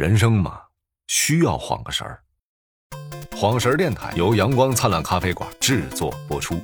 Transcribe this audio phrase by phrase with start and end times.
[0.00, 0.58] 人生嘛，
[1.08, 2.22] 需要晃个神儿。
[3.36, 6.58] 晃神儿电台由阳光灿烂咖啡馆制作播出。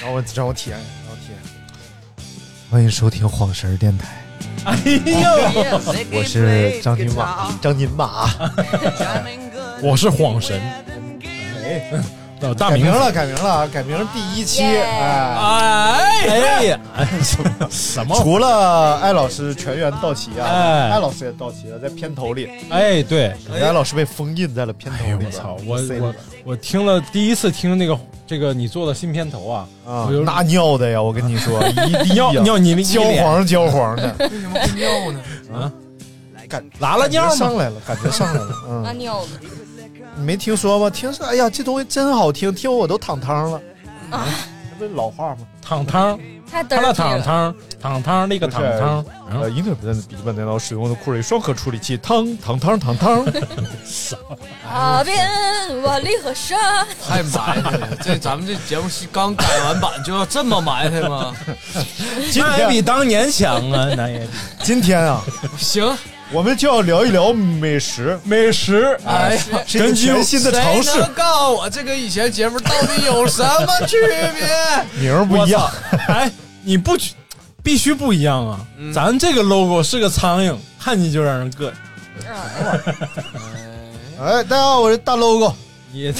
[0.00, 1.01] 让我让我体验，让我体验。
[2.72, 4.08] 欢迎收听晃神儿电台。
[4.64, 5.78] 哎呦，
[6.10, 8.30] 我是张金马，张金马。
[9.84, 10.58] 我是晃神。
[11.62, 12.02] 哎，
[12.54, 14.62] 大名改名了，改名了，改名第一期。
[14.62, 16.80] 哎哎呀，
[17.70, 18.16] 什么？
[18.22, 25.04] 除了艾老师全员到齐啊，哎艾老师也到齐了，在片头里，哎，对，艾老师被封印在了片头。
[25.24, 25.56] 我操！
[25.66, 31.02] 我我我听了第一次听那个这个你做的新片头啊，啊我就，那尿的呀！
[31.02, 35.20] 我跟你说， 一地尿尿你你焦黄焦黄的， 为什么会尿呢？
[35.54, 35.72] 啊，
[36.48, 37.34] 感拉了尿吗？
[37.34, 38.50] 上来了，感觉上来了。
[38.68, 39.28] 嗯，拉尿的
[40.16, 40.90] 你没听说吗？
[40.90, 43.60] 听说，哎呀，这东西真好听，听我都淌汤了。
[44.10, 44.26] 啊，
[44.70, 45.38] 这不是老话吗？
[45.62, 46.18] 汤汤，
[46.50, 46.92] 太他那儿了。
[46.94, 53.24] 汤汤汤汤那个汤汤，呃，英特尔笔记本电脑使用的酷睿双核处理器，汤汤汤汤汤。
[54.68, 55.28] 啊边
[55.82, 57.88] 万里河山，太埋汰了！
[58.02, 61.34] 这咱们这节目是刚改完版就要这么埋汰吗？
[62.30, 64.28] 今那也比当年强啊，那也比
[64.62, 65.22] 今天啊，
[65.56, 65.96] 行，
[66.32, 68.98] 我们就要聊一聊美食，美食。
[69.04, 74.32] 哎全新的尝试谁，能告诉我这跟以前节目到底有什么区别？
[74.98, 75.70] 名儿不一样。
[76.08, 76.30] 哎，
[76.62, 77.12] 你不许
[77.62, 78.60] 必须不一样啊！
[78.94, 81.72] 咱这个 logo 是个苍蝇，看见就让人膈应。
[84.18, 85.54] 哎，大家好，我是大 logo。
[85.92, 86.14] 也，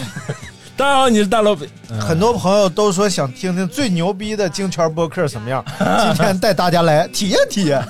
[0.77, 1.69] 当然你是大老板，
[2.01, 5.65] 很多朋友都说想听听最牛逼的京圈播客什么样，
[6.17, 7.83] 今天带大家来体验体验。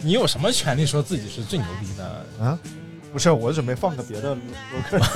[0.00, 2.44] 你有什么权利说自己是最牛逼的？
[2.44, 2.58] 啊，
[3.12, 5.06] 不是，我准备放个别的播客。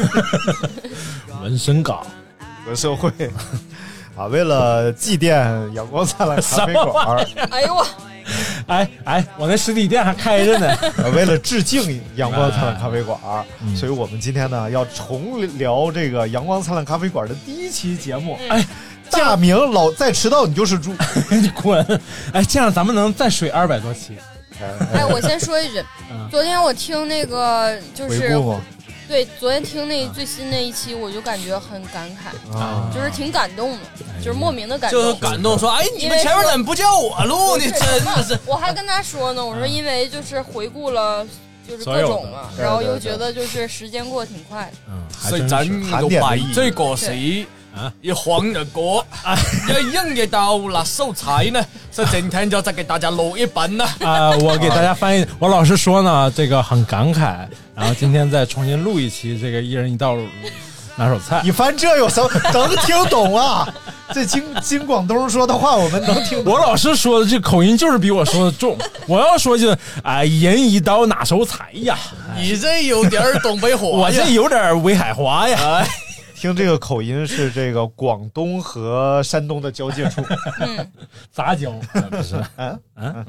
[1.42, 2.06] 纹身岗，
[2.64, 3.10] 和社会。
[4.16, 7.06] 啊，为了祭奠阳光灿烂咖啡馆。
[7.06, 7.86] 儿，哎呦我，
[8.66, 10.76] 哎哎，我那实体店还开着呢。
[10.98, 13.44] 呃为了致敬阳光灿烂咖啡馆儿，
[13.76, 18.38] 所以我们今天呢要重聊这个阳光灿烂咖啡馆的第一期节目。
[18.48, 18.64] 哎，
[19.10, 20.94] 大明老再迟到你就是猪。
[21.30, 21.84] 你滚！
[22.32, 24.16] 哎，这样咱们能再水二百多期。
[24.92, 25.82] 哎，我先说一句，
[26.30, 28.36] 昨天我听那个就是？
[29.08, 33.84] 对，昨天听那最新那一期，我就感觉很感慨，啊，就是挺感动的，
[34.24, 35.14] 就是莫名的感就。
[35.16, 37.64] 感动说，哎，你们前面怎么不叫我录呢？
[37.70, 41.26] 真的是， 我还跟他说呢，我说因为就是回顾了。
[41.68, 42.06] 就是所有的。
[42.06, 44.76] 各种嘛，对然后又觉得就是时间过得挺快的。
[44.88, 47.46] 嗯，所以咱要擺這個死啊
[48.00, 49.06] 要晃着過，
[49.68, 53.84] 要硬嘅到拿手菜呢，所以今天就再给大家錄一本呢。
[54.00, 60.16] 啊、我给大家翻译， 我老师说呢，这个很感慨，然后今天再重新录一期这个一人一道
[60.96, 61.40] 拿手菜。
[61.44, 63.68] 你翻这有什么能听懂啊？
[64.14, 66.52] 这京京广东说的话我们能听懂。
[66.52, 71.98] 我老师说的这口音就是比我说的重，我要说就哎，一人一刀拿手菜呀，
[72.38, 75.58] 你这有點兒東北話，我这有点威海话呀。
[75.60, 75.88] 哎，
[76.36, 80.22] 听这个口音是这个广东和山东的交界处。
[80.60, 80.92] 嗯，
[81.32, 81.72] 杂交。
[82.10, 82.36] 不是。
[82.56, 82.78] 嗯。
[82.96, 83.26] 嗯。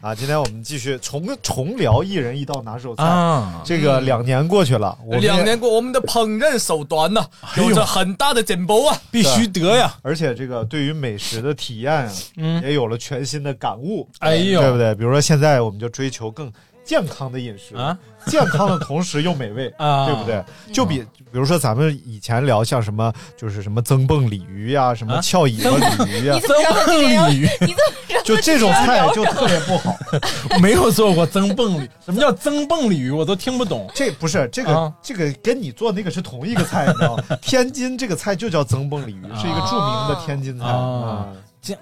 [0.00, 3.02] 啊，今天我们继续重重聊一人一道拿手菜。
[3.02, 7.26] 啊，这个两年过去了，我们也兩年过，我们的烹饪手段呢，
[7.56, 8.96] 哎有着很大的进步啊。
[9.10, 9.92] 必须得呀。
[10.02, 12.62] 而且这个对于美食的体验啊，嗯。
[12.62, 14.60] 也有了全新的感悟，哎呦。
[14.60, 14.94] 对不对？
[14.94, 16.52] 比如说现在我们就追求更
[16.84, 17.96] 健康的饮食啊，
[18.26, 20.44] 健康的同时又美味 啊对不对？
[20.72, 25.70] 就比比如说咱们以前聊像什么，就是什么增蹦鲤鱼呀、什么啊翘尾巴
[26.04, 26.38] 鲤鱼呀？
[26.40, 26.50] 增
[26.86, 27.48] 蹦 鲤鱼？
[28.24, 29.94] 就这种菜就特别不好。
[30.60, 33.10] 没有做过增蹦鲤，什么叫增蹦鲤鱼？
[33.10, 33.90] 我都听不懂。
[33.94, 37.24] 这不是这个、啊这个跟你做那个是同一个菜，你知道吗？
[37.42, 41.26] 天津这个菜就叫增蹦鲤鱼，是一个著名的天津菜啊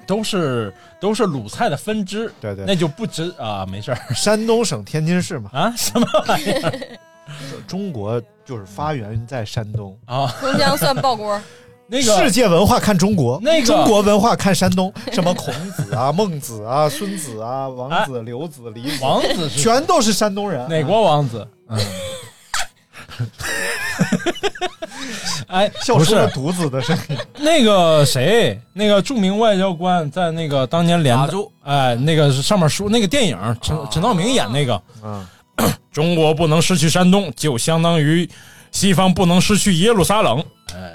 [0.06, 2.64] 都是都是鲁菜的分支，对对。
[2.66, 3.98] 那就不值啊，没事儿。
[4.14, 6.72] 山东省天津市嘛，啊， 什么玩意儿？
[7.66, 9.96] 中国就是发源在山东。
[10.06, 10.26] 啊？
[10.40, 11.40] 葱姜蒜爆锅，
[11.86, 20.68] 那个世界文化看中国，那个中国文化看山东，什么孔子啊、 孟子啊、孙子啊、王子、刘子、李子，王子全都是山东人。
[20.68, 21.46] 哪国王子？
[21.68, 21.78] 嗯，
[25.48, 27.16] 哎，不 是笑出了犊子的声音。
[27.40, 35.26] 那个谁，那个著名外交官，在那个当年连打住哎，那个上面说那个电影，陈陈道明演那个，嗯，
[35.92, 38.28] 中国不能失去山东，就相当于
[38.70, 40.42] 西方不能失去耶路撒冷。
[40.74, 40.94] 哎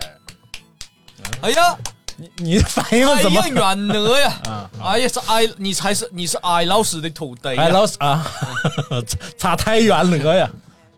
[1.41, 1.77] 哎呀，
[2.15, 3.53] 你你反应哎怎么呀，？
[3.53, 4.33] 远德呀！
[4.47, 7.61] 啊，哎呀，是艾，你才是你是艾老师的徒弟呀。
[7.61, 8.25] 哎，老师啊，
[9.37, 10.49] 差太远了呀！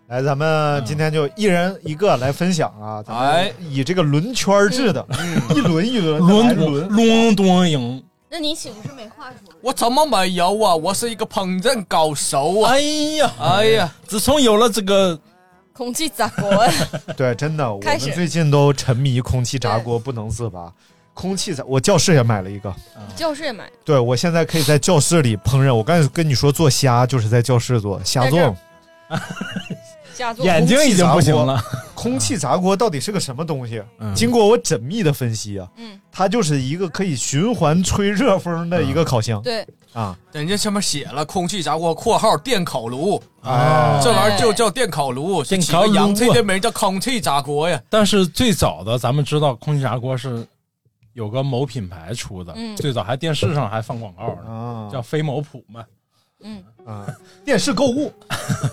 [0.10, 5.06] 来，咱们今天就一人一个来分享啊，咱们哎以这个轮圈制的，
[5.52, 6.90] 一轮一轮轮轮。
[6.90, 8.04] 轮多赢。
[8.28, 9.54] 那你岂不是没话说？
[9.62, 10.76] 我怎么没有啊？
[10.76, 12.72] 我是一个烹饪高手啊！
[12.72, 12.80] 哎
[13.18, 15.20] 呀，哎呀，自从有了这个，
[15.74, 16.50] 空气炸锅？
[17.16, 20.74] 对，真的，我们最近都沉迷空气炸锅，不能自拔。
[21.14, 22.74] 空气炸，我教室也买了一个，
[23.16, 25.72] 教室也买，对我现在可以在教室里烹饪。
[25.72, 28.56] 我刚才跟你说做虾，就是在教室做虾在这儿粽。
[30.40, 31.62] 眼睛已经不行了。
[31.96, 33.84] 空气炸锅到底是个什么东西？
[34.00, 34.14] 嗯。
[34.16, 40.18] 经过我缜密的分析啊，嗯，它就是一个可以循环吹热风的一个烤箱、对，啊。
[40.32, 45.88] 人家上面写了空气炸锅（括号电烤炉），哎，这玩意儿就叫电烤炉，是起电烤炉啊。
[45.88, 47.82] 个洋气的名叫空气炸锅呀。
[47.90, 50.48] 但是最早的咱们知道，空气炸锅是
[51.14, 52.78] 有个某品牌出的，嗯。
[52.78, 54.90] 最早还电视上还放广告呢，啊。
[54.90, 55.84] 叫飞某普嘛。
[56.42, 57.06] 嗯，啊，
[57.44, 58.12] 电视购物。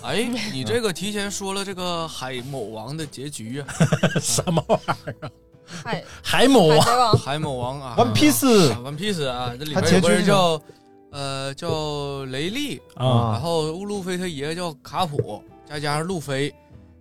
[0.03, 0.23] 哎，
[0.53, 3.67] 你这个提前说了这个海某王的结局啊，
[4.21, 5.31] 什么玩意儿？
[5.67, 7.95] 海海某啊，海贼王，海某王啊。
[7.99, 10.63] One Piece 啊，One Piece 啊，这里它面有个人结局叫
[11.11, 13.33] 呃叫雷利，啊。
[13.33, 16.55] 然后路飞他爷爷叫卡普，再加上路飞。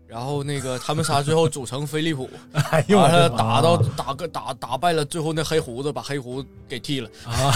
[0.07, 2.29] 然后那个他们仨最后组成飞利浦，
[2.95, 7.09] 完了打到打个打打败了最后那黑胡子，把黑胡子给剃了。
[7.25, 7.51] 啊。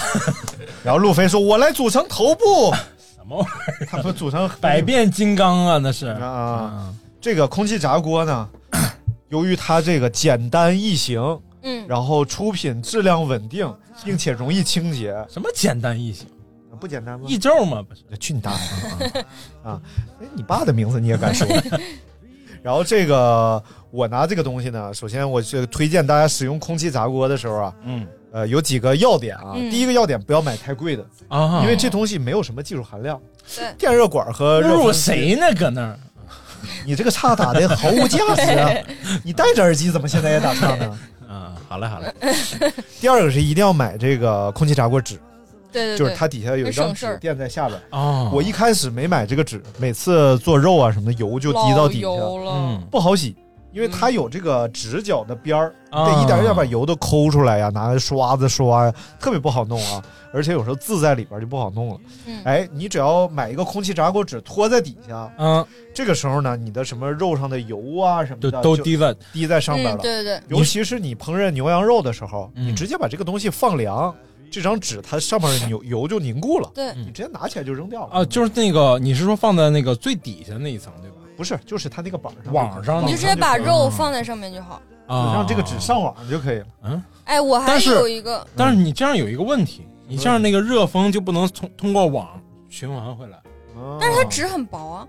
[0.83, 2.73] 然后路飞说：“我来组成头部。
[3.29, 6.93] 什么玩意儿？”他们组成百变金刚啊，那是啊。
[7.21, 8.49] 这个空气炸锅呢，
[9.29, 13.71] 由于它这个简单易行，嗯，然后出品质量稳定，
[14.03, 16.27] 并且容易清洁，什么简单易行？
[16.79, 17.25] 不简单吗？
[17.27, 18.17] 易咒吗，不是？
[18.17, 19.21] 去你大爷！
[19.69, 19.81] 啊，
[20.21, 21.45] 哎，你爸的名字你也敢说？
[22.63, 23.61] 然后这个
[23.91, 29.53] 我拿这个东西呢，首先我是推荐大家使用空气炸锅的时候啊，嗯呃，有几个要点啊。
[29.55, 33.19] 嗯第一个要点，不要买太贵的，啊，因为这东西没有什么技术含量。
[33.55, 35.45] 对，电热管和热侮辱风机谁呢？
[35.57, 35.99] 搁那儿？
[36.85, 38.69] 你这个岔打的毫无价值啊！
[39.23, 40.99] 你戴着耳机怎么现在也打岔呢？
[41.27, 42.13] 啊，好嘞，好嘞。
[42.99, 45.15] 第二个是一定要买这个空气炸锅纸，
[45.71, 47.79] 对对对，就是它底下有一张纸省事儿垫在下边。
[47.91, 53.35] 哦，我一开始没买这个纸，每次做肉啊什么的油就滴到底下，老油了，嗯不好洗，
[53.71, 60.03] 因为它有这个直角的边儿，啊得一点一点把油都抠出来呀，拿刷子刷呀，特别不好弄啊。
[60.31, 61.97] 而且有时候字在里边就不好弄了。
[62.27, 70.01] 嗯哎，你只要买一个空气炸锅纸拖在底下，嗯，这个时候呢，你的什么肉上的油啊什么的都滴在滴在上边嗯，了。
[70.03, 74.15] 对对对，尤其是你烹饪牛羊肉的时候，嗯你直接把这个东西放凉，
[74.51, 78.19] 这张纸它上面油油就凝固了，对，你直接拿起来就扔掉了。
[78.19, 81.15] 啊，就是那个，你是说放在那个最底下那一层对吧？
[81.39, 84.81] 不是，就是它那个板上网上你就直接把肉放在上面就好。
[85.07, 86.65] 啊，让这个纸上网就可以了。
[86.83, 92.27] 嗯，哎，我还但是有一个，但是你这样有一个问题，你这样那个热风就不能通通过网
[92.67, 93.39] 循环回来，
[94.01, 95.07] 但是它纸很薄啊。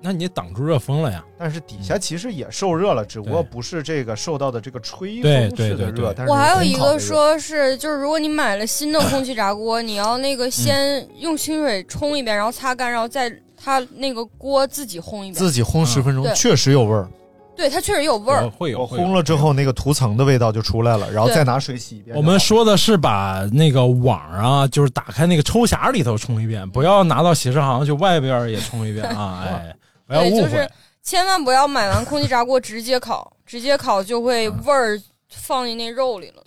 [0.00, 1.24] 那你挡住热风了呀。
[1.38, 5.76] 但是底下其实也受热了，只不过对不是这个受到的这个吹对风式的热。
[5.76, 15.34] 对对对但是我还有一个烘烤的热，说是，就是如果你买了新的空气炸锅，你要那个先用清水冲一遍，然后擦干，然后再它那个锅自己烘一遍。
[15.34, 17.08] 自己烘十分钟对确实有味儿。
[17.56, 18.48] 对，它确实有味儿。
[18.50, 22.16] 会有我会有烘了之后，那个涂层的味道就出来了，然后再拿水洗一遍。
[22.16, 29.42] 我们说的是把那个网啊，就是打开那个抽匣里头冲一遍，不要拿到洗车行去外边也冲一遍啊！
[29.46, 29.74] 哎，
[30.06, 30.70] 不要，误会就是。
[31.02, 35.00] 千万不要买完空气炸锅直接烤，直接烤就会味儿
[35.30, 36.42] 放进那肉里了。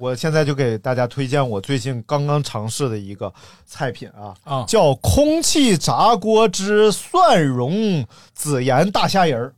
[0.00, 3.30] 我现在就给大家推荐我最近刚刚尝试的一个
[3.66, 8.02] 菜品啊，啊叫空气炸锅之蒜蓉
[8.34, 9.54] 孜盐大虾仁儿。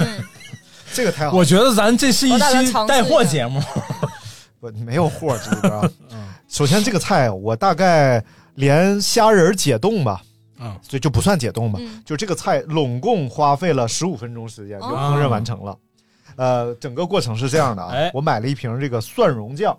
[0.00, 0.22] 嗯，
[0.92, 3.58] 这个太好了，我觉得咱这是一期带货节目。
[4.60, 5.90] 我没有货这里边啊。
[6.12, 8.22] 嗯首先这个菜我大概
[8.54, 10.20] 连虾仁儿解冻吧，
[10.60, 15.74] 嗯所以就不算解冻吧，嗯就这个菜拢共花费了十五分钟时间就哦烹饪完成了。
[16.36, 19.74] 呃，整个过程是这样的啊，哎我买了一瓶这个蒜蓉酱。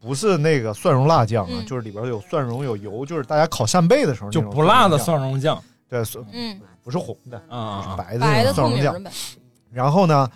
[0.00, 1.66] 不是那个蒜蓉辣酱啊，嗯。
[1.66, 5.06] 就是里边有蒜蓉有油，就是大家烤扇贝的时候就不辣的酱。
[5.06, 5.62] 蒜蓉酱。
[5.88, 7.40] 对，蒜嗯，不是红的，
[7.96, 8.94] 白的白的那种蒜蓉酱。
[8.94, 9.10] 的。
[9.10, 9.16] 呗。
[9.72, 10.30] 然后呢，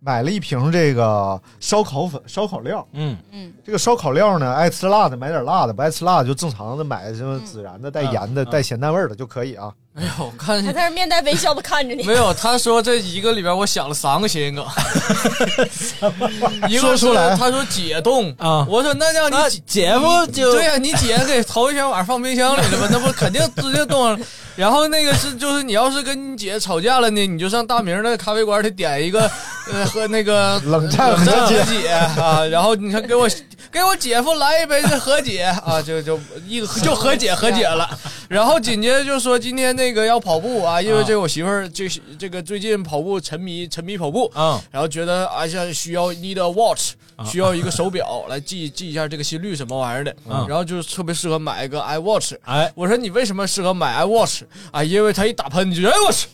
[0.00, 2.86] 买了一瓶这个烧烤粉、烧烤料。
[2.92, 3.16] 嗯。
[3.30, 8.50] 嗯，这个烧烤料呢，爱吃辣的买点辣的，不爱吃辣的就正常的买什么孜然的、带盐的、嗯。
[8.50, 9.72] 带咸淡味儿的就可以啊。
[9.96, 12.04] 哎呦，我看他在那面带微笑的看着你。
[12.04, 14.64] 没有，他说这一个里边我想了三个谐音梗，
[16.70, 22.88] 一个是说出来他说解冻啊我说那叫你姐夫就对呀、你姐给头一天晚上放冰箱里了吧？
[22.90, 24.26] 那不肯定直接冻上了。
[24.56, 29.28] 然后那个是就是你要是跟你姐吵架了呢，你就上大明的咖啡馆里点一个
[29.72, 31.88] 呃和那个 冷战和和解解
[32.20, 33.28] 啊，然后你看给我
[33.72, 37.88] 给我姐夫来一杯这和解啊，就就一就和解和解了。
[38.28, 46.92] 然后紧接着就说今天那个要跑步啊，因为这我媳妇儿这这个最近跑步沉迷沉迷跑步嗯然后觉得啊，像需要 need a watch，
[47.24, 52.36] 需要一个手表来记记一下这个心率什么玩意儿的，嗯然后就特别适合买一个 iWatch。
[52.44, 54.84] 哎，我说你为什么适合买 iWatch 啊？
[54.84, 56.28] 因为它一打喷嚏就哎我去，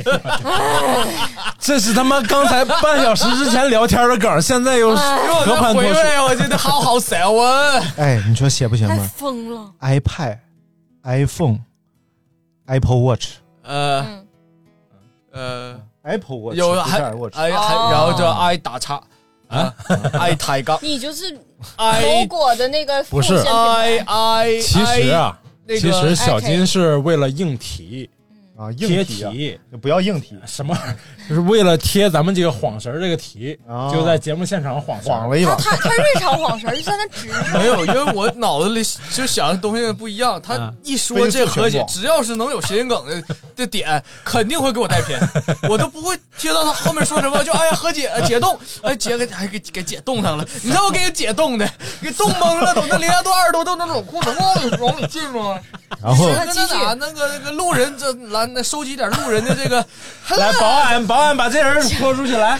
[1.60, 5.88] 这是他妈刚才半小时之前聊天的梗，现在又和盘托出。
[6.28, 7.82] 我觉得好好笑啊！
[7.98, 10.38] 哎，你说写不邪太门疯了，？iPad、
[11.04, 11.58] iPhone、
[12.66, 13.26] Apple Watch、
[13.62, 14.26] 呃嗯，
[15.32, 17.88] 呃，Apple Watch 有不是还 Apple Watch 哎还哦。
[17.92, 19.02] 然后就 i 打叉
[19.48, 19.74] 啊
[20.20, 21.40] ，i 抬杠 你就是某
[21.76, 23.36] ，i 果的那个不是。
[23.38, 28.08] 副线品 i 牌 i 其实啊，那个其实小金是为了应题
[28.56, 30.94] 啊，贴硬题啊，题，不要硬题，什么玩意？
[31.28, 35.56] 就是为了贴咱们这个晃神儿这个题，啊就在节目现场晃神儿晃了一把。
[35.56, 38.80] 他他他日常晃神儿就在那直着， 没有，因为我脑子里
[39.12, 40.40] 就想的东西不一样。
[40.40, 43.22] 他嗯一说这和解飞，速只要是能有谐音梗的
[43.56, 45.18] 的点，肯定会给我带偏，
[45.68, 50.46] 我都不会贴到他后面说什么，就哎呀和解呃解冻，哎姐给还给给解冻上了。
[50.62, 51.68] 你知道我给解冻的，
[52.00, 55.58] 给冻懵了，都那零下都二十多度那种裤子往往里进吗？
[56.02, 59.76] 然后跟那哪那个那个路人这来那收集点路人的这个，
[60.36, 62.58] 来，保安，保安把这人拖出去来。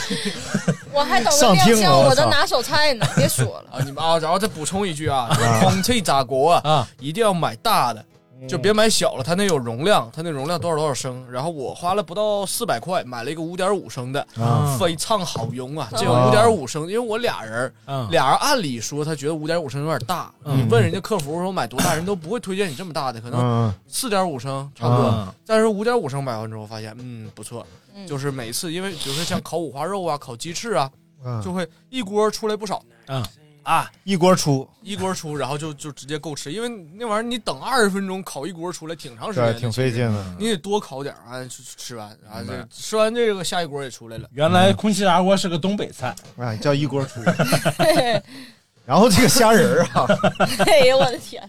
[0.92, 3.78] 我还等着上亮相我的拿手菜呢，别说了。
[3.78, 5.28] 啊，你们啊，然后再补充一句啊，
[5.60, 8.04] 空气炸锅啊，啊一定要买大的，
[8.48, 11.24] 就别买小了，它那有容量，它那容量多少多少升。
[11.30, 15.88] 然后我花了不到四百块买了一个五点五升的，啊非常好用啊！
[15.96, 25.10] 这个啊五点五升，因为我俩人，嗯俩人按理说他觉得五点五升有点大，嗯你问人家客服说买多大，人都不会推荐你这么大的，可能嗯，四点五升差不多。
[25.10, 30.90] 嗯但是五点五升买完之后发现，嗯，不错，嗯就是每次因为比如说像烤五花肉啊、烤鸡翅啊，
[31.24, 33.22] 嗯就会一锅出来不少嗯
[33.64, 33.90] 啊。
[34.04, 40.37] 一锅出，一锅出，然后就就直接够吃，因为那玩意儿你等二十分钟烤一锅出来挺长时间挺费劲的。
[40.38, 44.28] 你得多烤点儿啊，吃吃完啊，这吃完这个下一锅也出来了。
[44.33, 47.21] 原来空气炸锅是个东北菜，哎，叫一锅出。
[48.87, 50.06] 然后这个虾仁儿啊，
[50.66, 51.42] 哎呀我的天，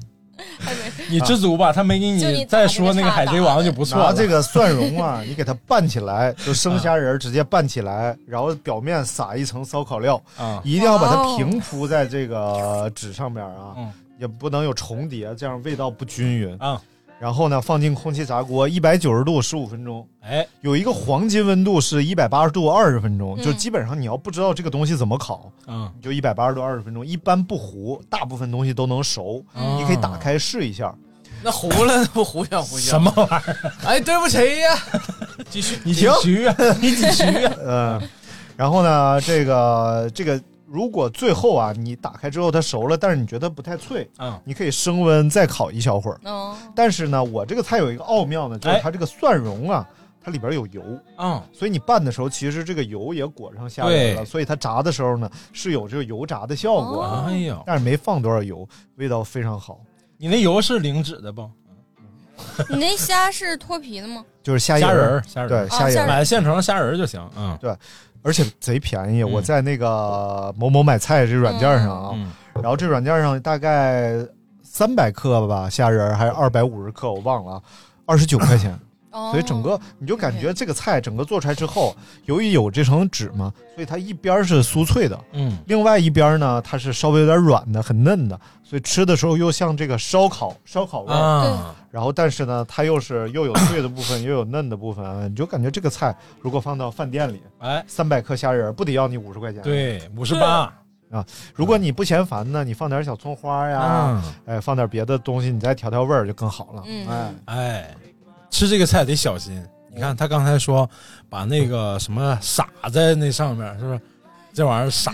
[1.10, 1.72] 你知足吧？
[1.72, 4.06] 他没给你你再说那个海贼王就不错了。
[4.06, 16.58] 拿这个蒜蓉啊，你给它拌起来，就生虾仁直接拌起来，然后表面撒一层烧烤料，啊，一定要把它平铺在这个纸上面啊嗯，也不能有重叠，这样味道不均匀。
[16.60, 16.82] 啊，
[17.20, 29.44] 然后呢，放进空气炸锅，一百九十度十五分钟，哎，有一个黄金温度是一百八十度二十分钟，嗯就基本上你要不知道这个东西怎么烤，嗯，你就一百八十度二十分钟，一般不糊，大部分东西都能熟。
[29.56, 30.94] 嗯你可以打开试一下。
[31.42, 33.00] 那糊了不糊想糊想？
[33.00, 33.74] 什么玩意儿？
[33.86, 34.78] 哎，对不起呀，
[35.50, 35.78] 继续。
[35.84, 37.54] 你停，局啊，你几局啊？
[37.64, 38.02] 嗯，
[38.58, 44.40] 然后呢，这个这个，如果最后啊，你打开之后它熟了，但是你觉得不太脆，嗯。
[44.44, 46.20] 你可以升温再烤一小会儿。
[46.24, 49.88] 哦，但是呢，我这个菜有一个奥妙呢，就是哎它这个蒜蓉啊，
[50.24, 50.82] 它里边有油，
[51.18, 57.26] 嗯，所以你拌的时候，其实这个油也裹上虾仁了，所以它炸的时候呢是有这个油炸的效果，哦。
[57.28, 59.80] 哎呀，但是没放多少油，味道非常好。
[60.18, 61.50] 你那油是零脂的不？
[62.70, 64.26] 你那虾是脱皮的吗？
[64.44, 65.68] 就是虾虾仁仁儿虾仁儿。
[65.68, 67.30] 对虾仁儿，哦买现成的虾仁儿就行。
[67.38, 67.58] 嗯
[68.26, 69.22] 而且贼便宜。
[69.22, 74.16] 嗯我在那个某某买菜这软件上啊，嗯，然后这软件上大概
[74.64, 77.62] 三百克吧，虾仁还是二百五十克，我忘了啊，
[78.06, 78.78] 二十九块钱。
[79.12, 88.38] 哦，所以整个你就感觉这个菜整个做出来之后，由于有这层纸嘛，所以它一边是酥脆的，嗯，另外一边呢它是稍微有点软的，很嫩的，
[88.68, 91.16] 所以吃的时候又像这个烧烤烧烤味儿。
[91.16, 99.62] 啊，然后但是呢，它又是又有脆的部分，又有嫩的部分，你就感觉这个菜如果放到饭店里，哎，三百克虾仁儿不得要你五十块钱？。
[99.62, 100.74] 对，五十八
[101.12, 101.24] 啊。
[101.54, 106.84] 如果你不嫌烦呢，你放点小葱花呀，嗯，哎，放点别的东西，你再调调味儿就更好了。
[106.88, 107.96] 嗯哎，哎，
[108.50, 109.64] 吃这个菜得小心。
[109.94, 110.90] 你看他刚才说
[111.30, 114.02] 把那个什么撒在那上面，是不是？
[114.56, 115.14] 这玩意儿傻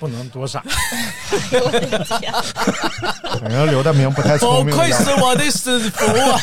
[0.00, 0.60] 不能多傻。
[1.52, 2.32] 我的天，
[3.40, 4.90] 反正刘大明不太不聪明不愧。
[4.90, 6.04] 是我的师傅。
[6.04, 6.40] 啊！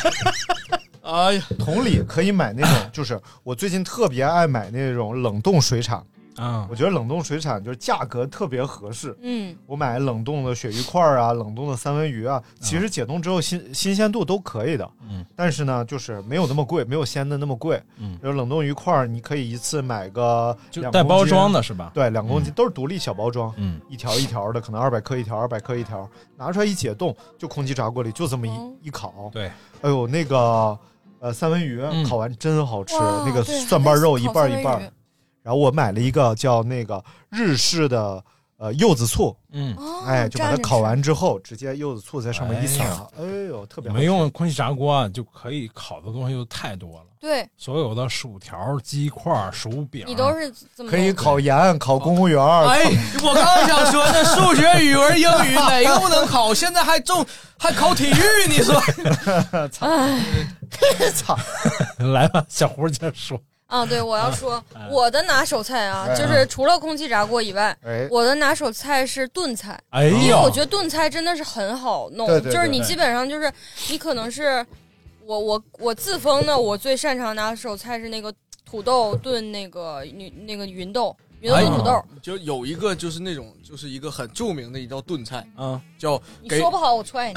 [1.01, 6.01] 哎呀，同理，可以买那种，就是我最近特别爱买那种冷冻水产，
[6.37, 9.15] 啊我觉得冷冻水产就是价格特别合适。
[9.21, 14.89] 嗯，我买冷冻的鳕鱼块儿啊，冷冻的三文鱼啊，其实解冻之后新新鲜度都可以的。
[15.09, 17.81] 嗯，但是呢，就是没有那么贵，没有鲜的那么贵。
[17.97, 21.91] 嗯，就是冷冻鱼块儿，你可以一次买个就带包装的是吧？
[21.93, 28.73] 对，两公斤、都是独立小包装，嗯，一条一条的，可能二百克一条，二百克一条，拿出来一解冻，就空气炸锅里就这么一、哦。
[28.81, 29.29] 一烤。
[29.33, 30.77] 对，哎呦，那个
[31.19, 32.03] 呃三文鱼、嗯。
[32.05, 32.95] 烤完真好吃，
[33.25, 34.91] 那个蒜瓣肉一半一半。
[35.43, 38.23] 然后我买了一个叫那个日式的
[38.57, 42.83] 呃柚子醋，嗯，哦哎，就把它烤完之后，直接柚子醋在上面一撒
[43.17, 44.05] 哎呦，特别好没吃。
[44.05, 47.05] 用空气炸锅啊，就可以烤的东西就太多了。
[47.19, 52.65] 对所有的薯条、鸡块、薯饼，你都是怎么可以弄烤盐、烤公务员儿。
[52.65, 52.85] 哎，
[53.21, 56.51] 我刚刚想说，这数学、语文、英语哪个不能考？
[56.51, 57.23] 现在还重
[57.59, 58.73] 还考体育，你说？
[59.69, 59.87] 操！
[61.13, 61.37] 操！
[62.11, 63.39] 来吧，小胡接着说。
[63.71, 69.79] 啊，对，我要说我的拿手菜啊，哎就是除了空气炸锅以外，哎，我的拿手菜是炖菜。
[69.91, 73.49] 哎因为，我觉得炖菜真的是很好弄，对对对就是你基本上就是
[73.89, 74.65] 你可能是
[75.25, 78.33] 我我我自封的，我最擅长拿手菜是那个
[78.65, 82.03] 土豆炖那个云那个芸豆，芸豆炖土豆。
[82.21, 87.35] 就有一个就是那种就是一个很著名的一道炖菜，嗯，叫你说不好，我踹你。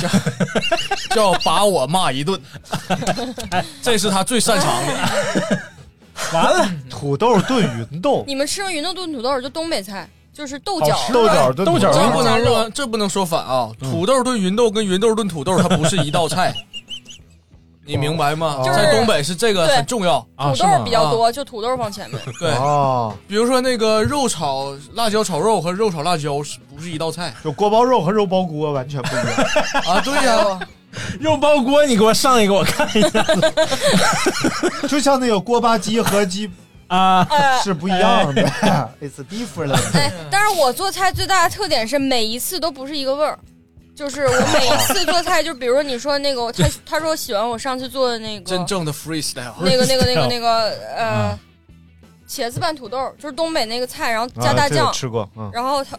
[1.15, 2.41] 叫把我骂一顿，
[3.81, 5.59] 这是他最擅长的。
[6.33, 11.79] 完了，土豆炖芸豆，你们吃过芸豆炖土豆，就东北菜，就是豆角豆角炖豆。
[11.79, 12.45] 角土豆这不能加肉。
[12.47, 13.71] 说，这不能说反啊！
[13.81, 16.55] 土豆炖芸豆跟芸豆炖土豆，它不是一道菜，
[17.87, 18.63] 你明白吗？
[18.65, 20.25] 就是在东北是这个很重要。
[20.37, 22.19] 啊，土豆比较多，就土豆放前面。
[22.41, 27.35] 对，哦，比如说那个肉炒辣椒炒肉和肉炒辣椒是不是一道菜？
[27.45, 29.27] 就锅包肉和肉包锅完全不一样。
[29.87, 30.01] 啊？
[30.01, 30.61] 对呀，
[31.21, 33.25] 肉包锅，你给我上一个，我看一下
[34.89, 36.51] 就像那个锅巴鸡和鸡
[36.89, 37.27] 啊。
[37.31, 38.43] 呃，是不一样的，
[39.01, 39.73] It's different。
[39.95, 43.39] 哎，但是我做菜最大的特点是每一次都不是一个味儿。
[43.97, 49.53] 就是我每一次做菜，就比如说你说那个，他他说喜欢我上次做的那个真正的 freestyle。
[49.61, 51.39] 那个那个那个那个呃，
[52.29, 55.97] 茄子拌土豆，就是东北那个菜，然后加大啊这个酱，吃过，嗯，然后他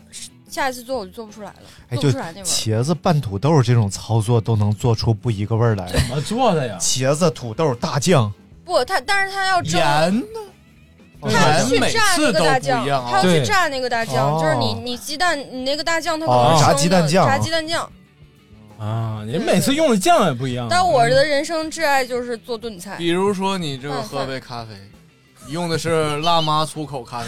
[0.56, 1.56] 下一次做我就做不出来了，
[1.89, 2.46] 哎，就做不出来那味儿。
[2.46, 5.86] 茄子拌土豆这种操作都能做出不一个味儿来。
[5.91, 6.78] 怎么做的呀？
[6.80, 8.32] 茄子、土豆、大酱，
[8.63, 10.39] 不，他但是他要蒸，盐呢？
[11.22, 13.24] 他要去炸那次都不个大酱，一样啊他要。
[13.24, 17.89] 去对炸那个大酱，哦就是你你鸡蛋，你那个大酱它可哦炸能是生鸡蛋酱炸鸡蛋酱。
[18.80, 20.68] 啊，你每次用的酱也不一样。
[20.70, 24.94] 但我的人生挚爱就是做炖菜，比如说你这个喝杯咖啡，你
[25.49, 27.25] 用的是辣妈出口咖啡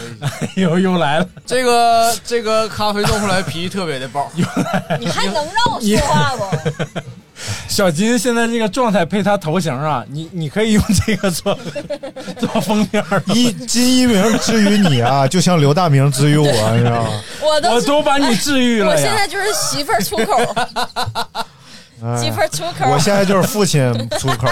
[0.54, 4.30] 机， 又又来了，这个这个咖啡弄出来脾气特别的爆。
[4.98, 7.00] 你还能让我说话不？
[7.68, 11.56] 小金现在这个状态配他头型啊，你你可以用这个做
[12.40, 17.10] 做封面，一金一鸣之于你啊，就像刘大明之于我，你知道吗？
[17.40, 18.92] 我都我都把你治愈了呀。
[18.96, 21.44] 我现在就是媳妇儿出口，
[22.02, 22.90] 哎媳妇儿出口。
[22.90, 24.48] 我现在就是父亲出口，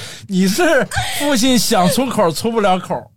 [0.28, 0.86] 你是
[1.18, 3.10] 父亲想出口出不了口，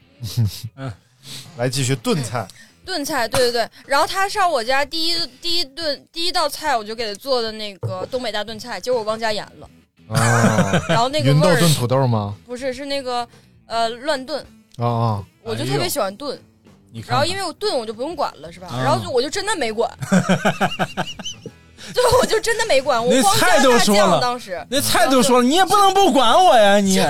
[1.58, 2.48] 来继续炖菜。
[2.84, 3.70] 炖菜，对对对。
[3.86, 9.70] 然后他上我家第一第一顿第一道菜，我就给他做的那个东北大炖菜，结果我忘加盐了。
[10.10, 12.36] 啊， 然后那个味儿芸豆炖土豆吗？
[12.46, 13.26] 不是是那个
[13.68, 14.44] 呃乱炖，
[14.78, 16.38] 啊啊，我就特别喜欢炖。
[16.94, 18.68] 你看然后因为我炖我就不用管了，是吧？
[18.68, 19.90] 啊然后就我就真的没管，
[21.94, 27.04] 对，我就真的没管，我那光菜加大酱，都说了当时那菜都说了，你也不能不管我呀，你就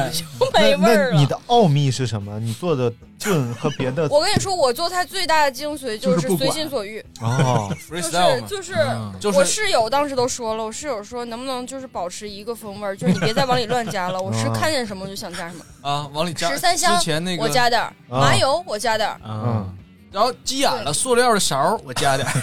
[0.53, 1.17] 没味儿了。
[1.19, 2.39] 你的奥秘是什么？
[2.39, 8.73] 你做的炖和别的我跟你说，我做菜最大的精髓就是随心所欲，哦，就，是就是。
[8.73, 14.19] 嗯就是我室友当时都说了，我室友说能不能就是保持一个风味儿，就是你别再往里乱加了。
[14.21, 19.19] 我是啊看见什么我就想加什么，啊，往里加十三香之前那个我加点麻油，我加点儿。
[19.23, 19.77] 嗯，
[20.11, 22.33] 然后急眼了，塑料的勺我加点儿，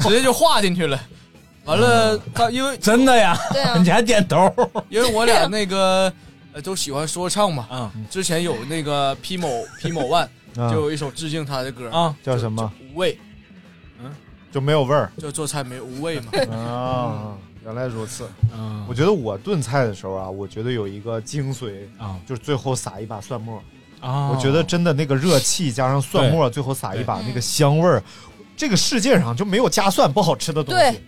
[0.00, 1.00] 直接就化进去了。
[1.70, 3.78] 完了，他因为 真的呀，对啊。
[3.82, 4.52] 你还点头？
[4.88, 6.12] 因为我俩那个
[6.52, 7.92] 呃都喜欢说唱嘛，啊。
[8.10, 9.48] 之前有那个 P 某
[9.80, 10.70] P 某 one 啊。
[10.70, 12.70] 就有一首致敬他的歌，啊，叫什么？
[12.92, 13.18] 无味，
[14.52, 15.10] 就没有味儿。
[15.16, 16.32] 就做菜没有无味嘛。
[16.52, 17.36] 啊？
[17.64, 18.28] 原来如此。
[18.52, 22.18] 嗯我觉得我炖菜的时候啊，我觉得有一个精髓，啊。
[22.26, 23.62] 就是最后撒一把蒜末。
[24.00, 28.02] 啊，我觉得真的那个热气加上蒜末，最后撒一把那个香味儿，
[28.56, 30.80] 这个世界上就没有加蒜不好吃的东西。
[30.80, 31.00] 对。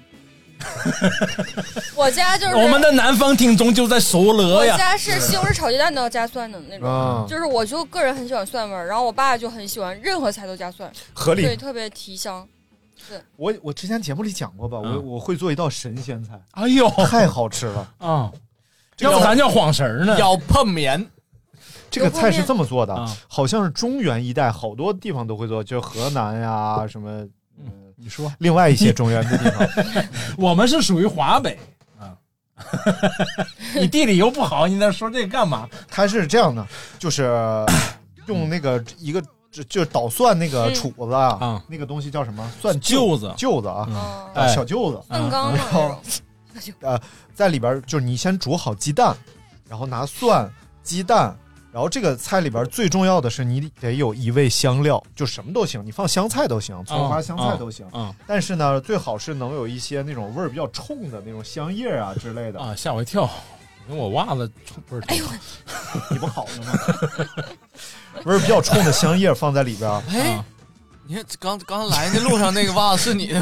[1.96, 4.74] 我家就是我们的南方听众就在说了呀。
[4.74, 11.42] 我，家是西红柿炒鸡蛋都要加蒜的那种，啊，就是我就个人很喜欢蒜味儿，然后我爸就很喜欢任何菜都加蒜，合理。
[11.42, 12.46] 对，特别提香。
[13.36, 15.04] 我我之前节目里讲过吧，我嗯。
[15.04, 16.88] 我会做一道神仙菜，哎呦。
[17.06, 17.88] 太好吃了。
[17.98, 18.30] 啊，
[18.98, 20.16] 要不咱叫晃神呢？
[20.18, 21.04] 要碰面，
[21.90, 23.16] 这个菜是这么做的，啊。
[23.26, 27.26] 好像是中原一带好多地方都会做，就是河南呀什么，
[28.02, 29.68] 你说，另外一些中原的地方，
[30.36, 31.56] 我们是属于华北。
[31.98, 32.16] 啊。
[33.74, 35.68] 你地理又不好，你在说这个干嘛？
[35.88, 36.66] 它是这样的，
[36.98, 37.30] 就是
[38.26, 40.74] 用那个一个就就捣蒜那个嗯。
[40.74, 41.62] 杵子啊，啊。
[41.68, 42.48] 那个东西叫什么？
[42.60, 43.32] 蒜臼子。
[43.36, 46.02] 臼子啊，小臼子，粪缸嘛然后
[46.80, 47.00] 呃，
[47.34, 49.16] 在里边儿就是你先煮好鸡蛋，
[49.68, 50.50] 然后拿蒜、
[50.82, 51.36] 鸡蛋，
[51.72, 57.86] 然后这个菜里边最重要的是你得有一味香料，就什么都行，你放香菜都行，葱花、香菜都行。
[57.92, 62.60] 啊但是呢，最好是能有一些那种味儿比较冲的那种香叶啊之类的。
[62.60, 62.74] 啊！
[62.76, 63.28] 吓我一跳，
[63.88, 64.50] 因为我袜子
[64.86, 65.24] 不是哎呦，
[66.10, 66.78] 你不好呢吗？
[68.26, 70.44] 味儿比较冲的香叶放在里边，哎啊，
[71.06, 73.40] 你看刚刚来那路上那个袜子是你的，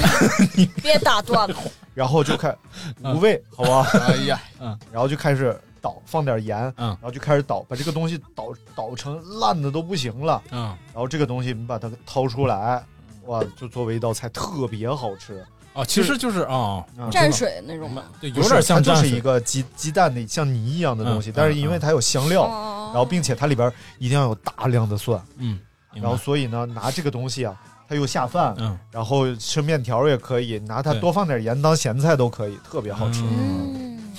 [0.54, 1.56] 你 别打断了。
[1.94, 2.56] 然后就开
[3.02, 3.90] 无味，好吧？
[4.06, 10.42] 哎呀，嗯然后就开始捣，放点盐，嗯然后就开始捣，把这个东西捣捣成烂的都不行了。
[10.50, 12.84] 嗯然后这个东西你把它掏出来，
[13.26, 15.44] 哇，就作为一道菜特别好吃。
[15.72, 18.04] 啊，其实就是啊，啊蘸水那种吧。
[18.20, 25.60] 对，有点像蘸水它就是一个鸡鸡蛋的像泥一样的东西，嗯但是因为它有香料，哦然后并且它里边一定要有大量的蒜，嗯，
[25.94, 27.56] 然后所以呢，拿这个东西啊，
[27.88, 33.20] 它又下饭，嗯然后吃面条也可以，拿它多放点盐当咸菜都可以，特别好吃。
[33.22, 34.12] 嗯嗯，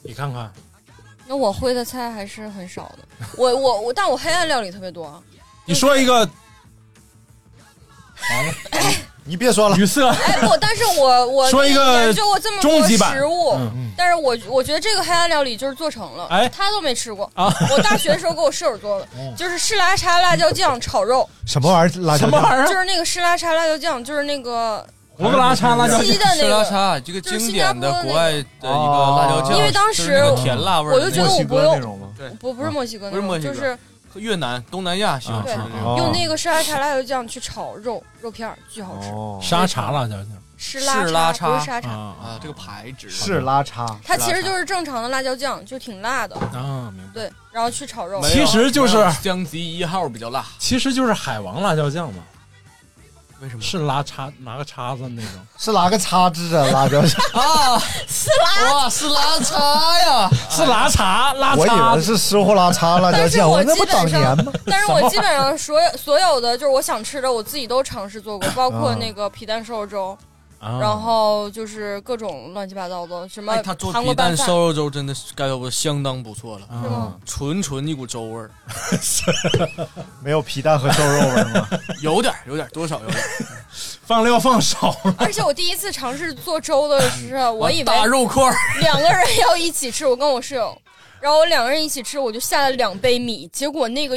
[0.00, 0.50] 你看看，
[1.26, 3.26] 那我会的菜还是很少的。
[3.36, 5.04] 我我我，但我黑暗料理特别多。
[5.06, 5.20] 啊
[5.68, 6.14] 你说一个
[8.30, 8.52] 完了
[9.24, 17.28] 你别说了，语塞，哎不，但是我 我说一个研究过这么多食物，嗯但是我我觉得这个黑暗料理就是做成了，哎他都没吃过。
[17.34, 22.00] 啊，我大学的时候给我室友做的，就是湿拉碴辣椒酱炒肉，什么玩意儿？
[22.02, 22.68] 辣椒酱什么玩意儿？
[22.68, 24.86] 就是那个湿拉碴辣椒酱，就是那个
[25.16, 26.64] 胡子拉碴辣椒鸡的那吃拉个。
[26.64, 33.54] 碴这个经典的国外的一个辣椒酱，因为当时甜辣味我就觉得墨西哥我不用不不是墨西哥那种，不是墨西哥。
[33.54, 33.78] 就是
[34.14, 35.48] 越南、东南亚喜欢吃。
[35.48, 35.60] 的
[35.98, 39.10] 用那个湿拉碴辣椒酱去炒肉肉片儿，巨好吃。
[39.10, 40.28] 哦，沙茶辣椒酱。
[40.58, 43.10] 是拉碴不是沙茶，啊啊，这个牌子。
[43.10, 46.34] 是拉碴，它其实就是正常的辣椒酱，就挺辣的。
[46.34, 47.12] 啊，明白。
[47.12, 48.22] 对，然后去炒肉。
[48.22, 52.22] 其实就是江吉一号比较辣，其实就是海王辣椒酱嘛，
[53.40, 53.62] 为什么？
[53.62, 55.30] 是拉叉拿个叉子那种。
[55.58, 56.66] 是拿个叉子啊？
[56.72, 60.30] 辣椒酱， 啊，是拉哇，是拉叉呀！
[60.50, 64.52] 是拉叉拉我以碴为是师傅拉叉辣椒酱，但是我那不当基本上年吗？
[64.64, 70.18] 但是我基本上所有所有的就是我想吃的，我自己都尝试做过，包括啊那个皮蛋瘦肉粥，
[70.66, 70.78] 啊。
[70.80, 76.96] 然后就是各种乱七八糟的，什么哎，他做皮蛋瘦肉粥真的是该说相当不错了，是吗？
[76.96, 77.16] 啊？
[77.24, 78.50] 纯纯一股粥味儿，
[80.22, 81.68] 没有皮蛋和瘦肉味吗？
[82.02, 83.26] 有点儿有点儿多少有点儿。
[84.02, 88.50] 放料放少了，而且我第一次尝试做粥的时候， 我以为大肉块，
[88.80, 90.76] 两个人要一起吃，我跟我室友，
[91.20, 94.16] 然后我两个人一起吃，我就下了两杯米，结果那个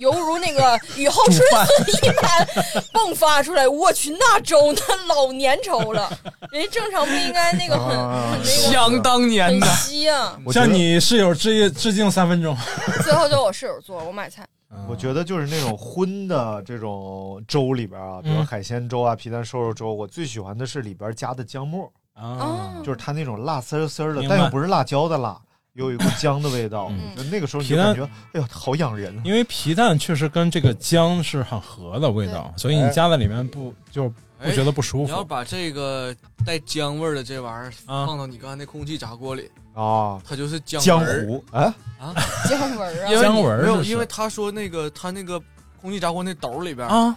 [0.00, 2.46] 犹如那个 雨后春笋一般
[2.92, 6.10] 迸发出来，我去，那粥那老粘稠了，
[6.50, 9.66] 人家正常不应该那个很啊很那个相当黏很的。
[9.68, 10.36] 稀啊。
[10.44, 12.56] 我向你室友致致敬三分钟。
[13.04, 14.44] 最后就我室友做，我买菜。
[14.88, 25.38] 我觉得就是那种荤的这种粥里边啊，比如嗯海鲜粥啊、皮蛋瘦肉粥，我最喜欢的是里边加的姜末，啊，就是它那种辣丝丝的，但又不是辣椒的辣，
[25.74, 26.88] 有一股 姜的味道。
[26.90, 29.22] 嗯那个时候你皮蛋就感觉，哎呀，好养人啊。
[29.24, 34.08] 因为皮蛋确实跟这个姜是很合的味道，所以你加在里面不就
[34.42, 36.14] 不觉得不舒服你要把这个
[36.46, 41.62] 带姜味儿的这玩意儿啊放到你刚才那空气炸锅里，啊，它就是姜江纹儿湖哎，
[41.98, 42.14] 啊。
[42.48, 45.40] 姜文儿啊姜你没有，因为他说那个他那个
[45.80, 47.16] 空气炸锅那斗里边啊？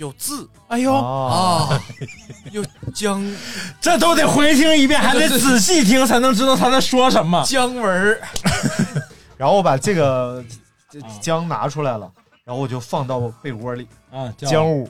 [0.00, 0.48] 有字。
[0.68, 1.82] 哎呦，啊，啊，
[2.52, 3.22] 有姜
[3.82, 7.44] 这都得回听一遍，还得仔细听才能知道他在说什么。
[7.44, 8.20] 姜文儿，
[9.36, 10.42] 然后我把这个
[10.90, 12.10] 这姜拿出来了，
[12.44, 14.66] 然后我就放到被窝里，啊，姜。
[14.66, 14.88] 五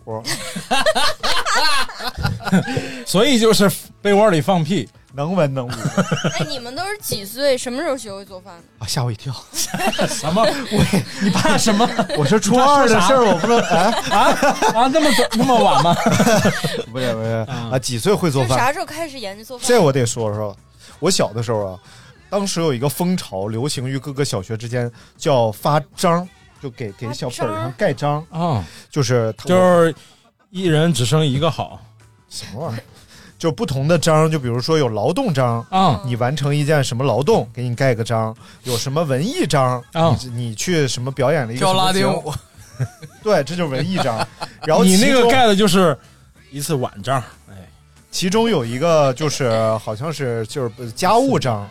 [3.04, 3.68] 所以就是
[4.00, 5.70] 被窝里放屁，能文能武
[6.38, 7.58] 哎，你们都是几岁？
[7.58, 8.84] 什么时候学会做饭的？
[8.84, 9.34] 啊，吓我一跳。
[10.08, 10.42] 什么？
[10.44, 14.18] 我你怕什么我是初二的事儿，我不知道，啊，啊
[14.74, 14.88] 啊？
[14.88, 15.94] 那么早那么晚吗？
[16.92, 18.56] 不是不是啊啊，几岁会做饭？
[18.58, 19.66] 啥时候开始研究做饭？
[19.68, 20.56] 这我得说说，
[21.00, 21.78] 我小的时候啊，
[22.28, 26.28] 当时有一个风潮，流行于各个小学之间，叫发章，
[26.62, 29.94] 就给给小本上盖章，啊，就是就是
[30.50, 31.80] 一人只生一个好
[32.28, 32.82] 什么玩意儿？
[33.40, 42.34] 就不同的章，就比如说有劳动章，啊你完成一件什么劳动，给你盖个章； 有什么文艺章，啊你你去什么表演了一个跳什么节目拉丁舞，
[43.24, 44.18] 对，这就是文艺章。
[44.66, 45.96] 然后你那个盖的就是
[46.50, 47.54] 一次晚章，哎，
[48.10, 51.66] 其中有一个就是好像是就是家务章。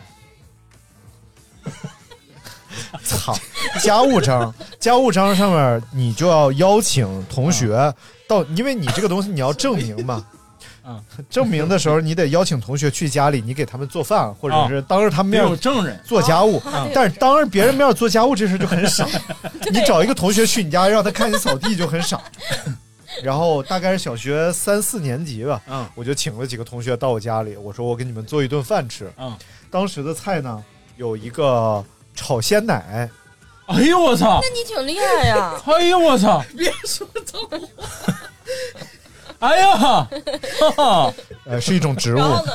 [3.04, 3.32] 操，
[3.80, 7.94] 家务章，家务章上面你就要邀请同学
[8.26, 10.26] 到，因为你这个东西你要证明嘛。
[10.86, 16.58] 嗯， 证明的时候你得邀请同学去家里，你给他们做饭，或者是当着他们面有证人，做家务。
[16.58, 19.06] 啊但是当着别人面做家务这事就很傻。
[19.72, 22.20] 你找一个同学去你家，让他看你扫地就很傻。
[23.22, 29.12] 然后大概是小学三四年级吧，嗯我就请了几个同学到我家里，我说我给你们做一顿饭吃。
[29.18, 29.36] 嗯，
[29.70, 30.62] 当时的菜呢
[30.96, 33.10] 有一个炒鲜奶，
[33.66, 34.48] 哎呦我操那！
[34.56, 35.60] 你挺厉害呀！
[35.66, 36.42] 哎呦我操！
[36.56, 37.58] 别说脏话，
[39.40, 40.08] 哎呀，哈
[40.76, 42.52] 哈呃，是一种植物然，后呢？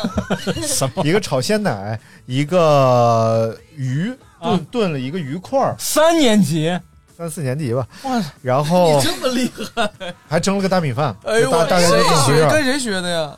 [0.65, 1.04] 什么？
[1.04, 6.80] 一个炒鲜奶，一个鱼炖、啊炖了一个鱼块儿，三年级，
[7.17, 9.89] 三四年级吧，哇，然后你这么厉害！
[10.30, 12.50] 还蒸了个大米饭，哎呦，我大大概就谁这么回事儿。
[12.50, 13.38] 学跟谁学的呀？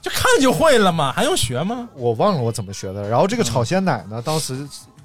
[0.00, 1.88] 就看就会了嘛，还用学吗？
[1.94, 3.08] 我忘了我怎么学的。
[3.08, 4.54] 然后这个炒鲜奶呢，当时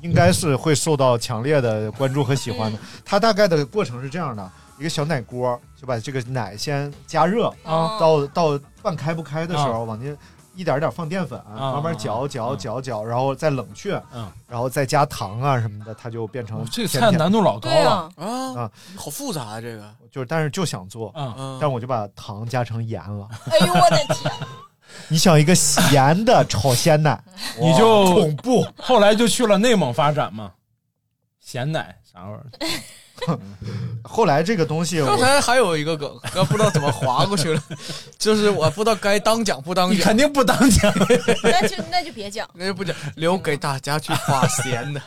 [0.02, 2.78] 应该是会受到强烈的关注和喜欢的。
[3.04, 10.18] 它大概的过程是这样的：一个小奶锅，就把这个奶先加热，啊到到半开不开的时候，往进
[10.56, 17.92] 一点点放淀粉，啊慢慢搅搅搅搅，然后再冷却，嗯，然后再加糖啊什么的，它就变成哦这个菜难度老高了。
[17.92, 19.94] 啊，啊啊，好复杂啊，这个。
[20.12, 21.12] 就是但是就想做。
[21.16, 23.28] 嗯，嗯，但我就把糖加成盐了。
[23.52, 24.32] 哎呦我的天！
[25.08, 27.22] 你想一个咸的炒鲜奶，
[27.62, 28.66] 你就恐怖。
[28.76, 30.52] 后来就去了内蒙发展嘛，
[31.40, 32.46] 咸奶啥玩意儿？
[34.04, 37.62] 后来这个东西，刚才还有一个梗， 刚不知道怎么划过去了，
[38.18, 40.94] 就是我不知道该当讲不当讲，肯定不当讲。
[41.44, 42.48] 那就那就别讲。
[42.54, 45.02] 那就不讲，留给大家去发咸的。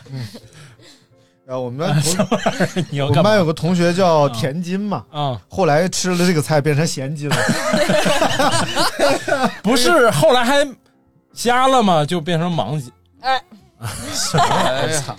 [1.48, 3.44] 啊，我们班同你要干嘛我们班有？
[3.44, 7.36] 个同学叫田金嘛，啊、后来吃了这个菜变成咸金了。
[9.62, 10.66] 不是，后来还
[11.34, 12.92] 瞎了嘛，就变成盲金。
[13.20, 13.42] 哎，
[14.38, 15.16] 哎呀，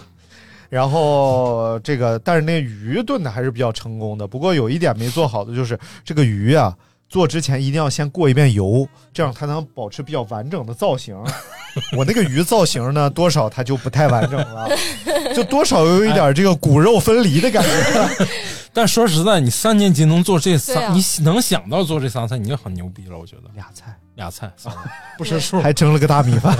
[0.73, 4.25] 然后这个，但是那鱼炖的还是比较成功的。
[4.25, 6.75] 不过有一点没做好的就是这个鱼啊，
[7.07, 11.15] 做之前一定要先过一遍油，这样它能保持比较完整的造型。
[11.95, 14.67] 我那个鱼造型呢，多少它就不太完整了，
[15.35, 18.25] 就多少有一点这个骨肉分离的感觉。
[18.73, 23.15] 但说实在，你三年级能做这三，啊你能想到做这仨菜，你就很牛逼了。
[23.15, 24.51] 我觉得俩菜俩菜
[25.19, 26.57] 不识数，还蒸了个大米饭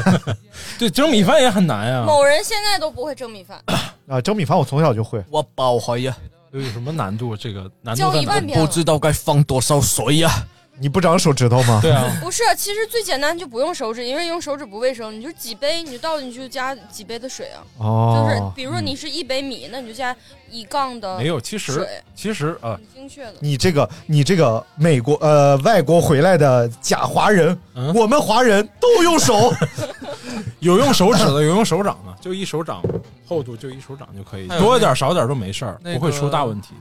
[0.78, 2.04] 对蒸米饭也很难呀。
[2.06, 3.60] 某人现在都不会蒸米饭，
[4.08, 4.20] 啊！
[4.22, 5.24] 蒸米饭我从小就会。
[5.30, 6.16] 我包怀呀，
[6.52, 7.36] 有什么难度？
[7.36, 8.22] 这个难度交在哪？
[8.22, 8.66] 一万遍了。
[8.66, 10.30] 不知道该放多少水呀。
[10.80, 11.80] 你不长手指头吗？
[11.82, 15.14] 对啊，不是，其实最简单就不用手指，因为用手指不卫生。
[15.18, 17.62] 你就几杯，你就倒进去就加几杯的水啊。
[17.78, 20.16] 哦就是哦，比如说你是一杯米，那你就加
[20.50, 21.40] 一杠的没有。
[21.40, 23.36] 其实水，其实啊，很精确的。
[23.40, 29.54] 你这个你这个美国呃外国回来的假华人，嗯我们华人都用手。
[30.60, 32.82] 有用手指的，有用手掌的，就一手掌
[33.28, 36.74] 厚度，就一手掌就可以，多一点少点都没事儿，那个不会出大问题。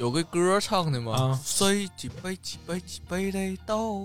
[0.00, 1.38] 有个歌唱的嘛啊，
[1.94, 4.00] 几杯几杯几杯的倒。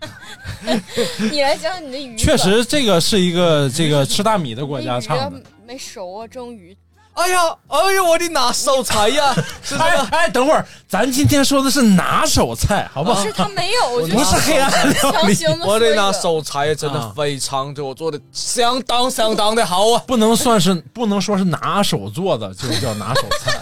[1.30, 2.18] 你来讲讲你的鱼吧。
[2.18, 5.42] 确实，这个是一个这个吃大米的国家唱的。
[5.66, 6.74] 没熟啊，蒸鱼。
[7.12, 9.84] 哎呀，哎呀，我的拿手菜呀， 是这个。
[9.84, 13.20] 哎哎，等会儿，咱今天说的是拿手菜，好不好？
[13.22, 20.02] 不是他没有，我就不是黑暗料理，我的拿手菜真的啊非常，就我做的相当相当的好啊！
[20.06, 23.52] 不能算是不能说是拿手做的，就叫拿手菜，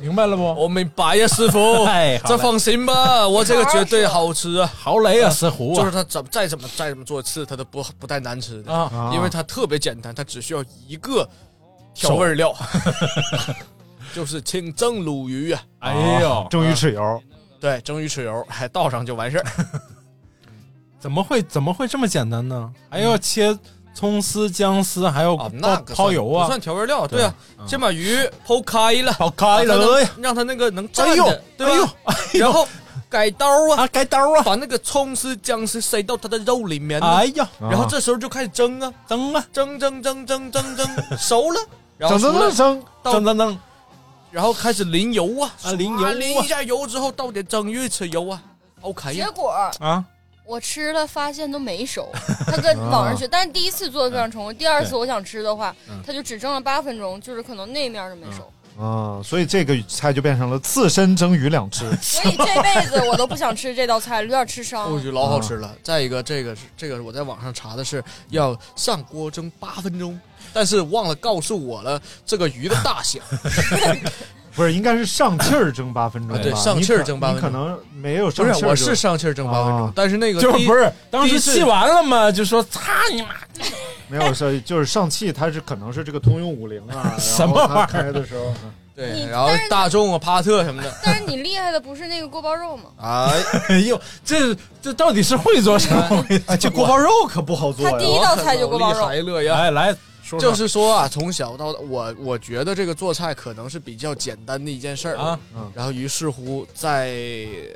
[0.00, 0.42] 明白了不？
[0.42, 4.70] 我明白呀，师傅， 哎这放心吧，我这个绝对好吃啊！
[4.78, 5.76] 好雷啊，师傅啊！
[5.76, 11.28] 就是他怎再怎么再怎么做吃，他都不不带难吃的啊因为它特别简单，它只需要一个
[11.94, 12.54] 调味料，
[14.14, 17.22] 就是清蒸鲈鱼啊，哎呦，蒸鱼豉油，
[17.60, 19.44] 对，蒸鱼豉油还倒上就完事儿。
[21.00, 22.72] 怎么会怎么会这么简单呢？
[22.90, 23.56] 还要切
[23.98, 26.44] 葱丝、姜丝，还有啊，那个泡油啊。
[26.44, 29.76] 不算，调味料，对啊，嗯先把鱼剖开了，泡开了
[30.20, 31.94] 让它那个能站哎呦着，对吧？
[32.34, 32.68] 然后
[33.10, 34.42] 改刀啊，啊，改刀啊！
[34.44, 40.86] 把那个葱丝、姜丝塞到它的肉里面，哎呀，然后这时候就开始蒸啊，蒸啊，蒸蒸蒸蒸蒸蒸，
[41.18, 41.60] 熟了，
[41.98, 43.58] 然后整整出来整整，到蒸蒸蒸。
[44.30, 46.12] 然后开始淋油啊，啊淋油啊。
[46.12, 48.40] 淋一下油之后倒点蒸鱼豉油啊
[48.82, 49.12] ，OK。
[49.12, 50.04] 结，果啊！
[50.48, 52.10] 我吃了，发现都没熟。
[52.46, 54.54] 他跟网上学，但是第一次做的非常成功。
[54.54, 58.50] 第二次我想吃的话嗯，他就只蒸了八分钟，就是可能那面就没熟。
[58.82, 61.80] 啊，所以这个菜就变成了刺身蒸鱼两只。
[62.00, 64.98] 所以这辈子我都不想吃这道菜，有点吃伤我。
[64.98, 65.76] 觉得老好吃了。
[65.82, 70.18] 再一个，这个是这个我在网上查的是要上锅蒸八分钟，
[70.54, 73.20] 但是忘了告诉我了这个鱼的大小。
[74.58, 76.40] 不是，应该是上气儿蒸八分钟吧？
[76.40, 83.28] 啊对上气儿蒸八分钟你可能没有不是，上气儿，我是上气儿蒸八分钟啊，但是那个就是不是当时气完了嘛，就说擦你妈！
[84.08, 88.52] 没有是就是上气，它是可能是这个通用五菱啊， 什么玩意儿开的时候，
[88.96, 92.84] 对，然后大众啊、帕特什么的，但是你厉害的不是那个锅包肉吗？
[93.00, 96.24] 哎， 哎呦，这这到底是会做什么？
[96.46, 98.06] 哎，这锅包肉可不好做他第。
[98.06, 99.06] 一道菜就锅包肉。
[99.06, 99.94] 来来
[100.36, 105.16] 就是说啊，从小到大，我我觉得这个做菜可能是比较简单的一件事儿。
[105.16, 105.38] 啊，
[105.74, 107.12] 然后于是乎在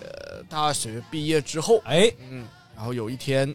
[0.00, 3.54] 呃大学毕业之后，哎，嗯，然后有一天。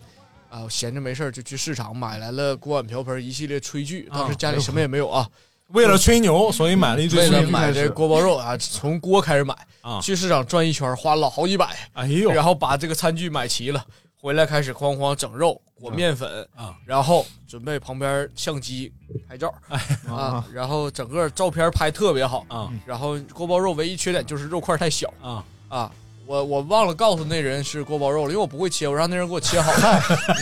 [0.50, 5.28] 啊，闲着没事儿就去市场买来了锅碗瓢盆一系列炊具，当时家里什么也没有啊，
[5.76, 9.54] 为了吹牛，所以买了一堆为了炊具买这锅包肉啊，从锅开始买。
[9.82, 10.00] 啊。
[10.02, 13.86] 去市场转一圈花了好几百，哎呦，然后把这个餐具买齐了，
[14.22, 18.92] 回来开始哐哐整肉、裹面粉啊，然后准备旁边相机
[19.28, 25.14] 拍照， 哎啊，然后整个照片拍特别好啊，然后锅包肉唯一缺点就是肉块太小。
[25.22, 25.44] 啊。
[25.70, 25.92] 啊。
[26.26, 29.72] 我我忘了告诉那人是锅包肉了，因为我不会切，我让那人给我切好。
[29.72, 29.88] 了，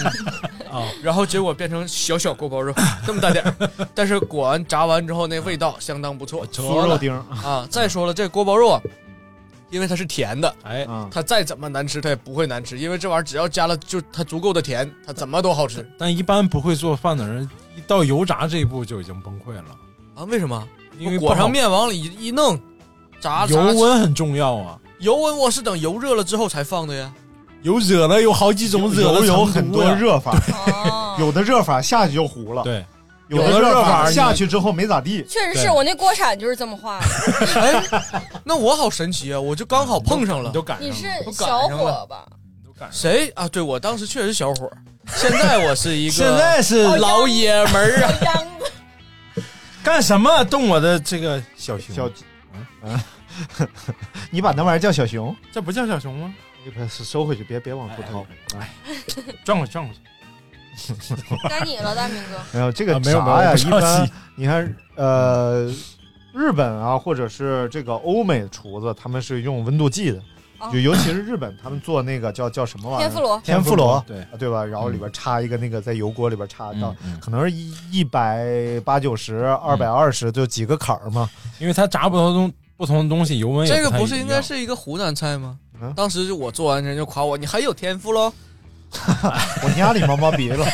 [0.72, 2.74] 啊，然后结果变成小小锅包肉
[3.06, 7.68] 这么大点儿，但是裹完炸完之后那味道相当不错，酥肉丁啊。
[7.70, 8.82] 再说了，这锅包肉啊，
[9.76, 15.86] 因为它是甜的，哎，它再怎么难吃它也不会难吃，因为这玩意儿只要加了就它足够的甜，它怎么都好吃。
[16.00, 19.66] 但一般不会做饭的人，一到油炸这一步就已经崩溃了。
[20.16, 20.24] 啊。
[20.24, 20.66] 为什么？
[20.98, 22.58] 因为裹上面往里一弄，
[23.20, 24.80] 炸油温很重要啊。
[25.00, 27.14] 油温我是等油热了之后才放的呀。
[27.64, 30.32] 油热了有好几种热的油有很多热法，
[30.78, 32.86] 哦 有的热法下去就糊了，对，
[33.28, 35.26] 有的热法下去之后没咋地。
[35.28, 37.06] 确实是我那锅铲就是这么画的。
[37.62, 37.84] 哎，
[38.44, 39.40] 那我好神奇啊！
[39.40, 42.26] 我就刚好碰上了，都赶你是小伙吧？
[42.92, 43.48] 谁啊？
[43.48, 44.72] 对我当时确实小伙，
[45.08, 48.14] 现在我是一个现在是老爷们儿啊。
[49.84, 51.96] 干什么动我的这个小熊？
[51.96, 52.06] 小，
[52.88, 53.04] 啊，
[54.32, 56.34] 你把那玩意儿叫小熊，这不叫小熊吗？
[56.64, 58.26] 你把收回去，别别往出掏。
[58.58, 58.70] 哎，
[59.46, 60.00] 转过去，转过去。
[61.50, 62.38] 该你了，大明哥。
[62.52, 65.72] 没有这个啊没有炸呀，一般你看，呃，
[66.34, 70.20] 日本啊，或者是这个欧美厨子，他们是用温度计的，
[70.60, 73.08] 哦就尤其是日本，他们做那个叫叫什么玩意儿？
[73.08, 74.66] 天妇罗天妇罗，对啊对吧？
[74.66, 78.46] 然后里边插一个那个在油锅里边插到嗯，可能是一一百
[78.84, 81.30] 八九十、二百二十，就几个坎儿嘛。
[81.60, 85.58] 因为它炸不同东不同的东西，油温也这个不是应该是一个湖南菜吗？
[85.82, 88.34] 嗯当时就我做完人就夸我，你很有天赋喽。
[89.64, 90.66] 我家里毛毛鼻了，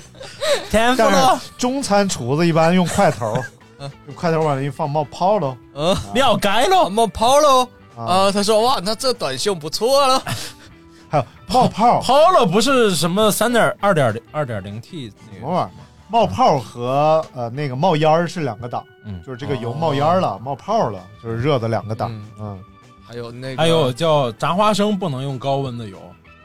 [0.70, 3.42] 天但是中餐厨子一般用筷头，
[3.78, 3.90] 嗯。
[4.06, 5.56] 用筷头往那一放冒泡喽。
[5.74, 7.68] 嗯，撂该喽，冒泡喽。
[7.96, 10.22] 啊，啊，他说哇，那这短袖不错了。
[11.10, 15.38] 还有冒泡， 泡了不是什么三点二点零二点零 T 那个。
[15.38, 15.70] 什么玩意儿？
[16.10, 19.20] 冒泡和呃那个冒烟儿是两个档，嗯。
[19.26, 22.10] 就是这个油冒烟儿了，冒泡了，就是热的两个档。
[22.38, 22.58] 嗯，
[23.06, 25.98] 还有那个，还有叫炸花生不能用高温的油，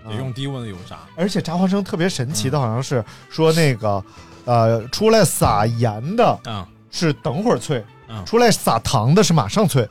[0.05, 0.99] 得嗯用低温的油炸。
[1.15, 4.03] 而且炸花生特别神奇的，好像是说那个
[4.45, 9.87] 呃出来撒盐的嗯，是等会儿脆嗯，出来撒糖的是马上脆。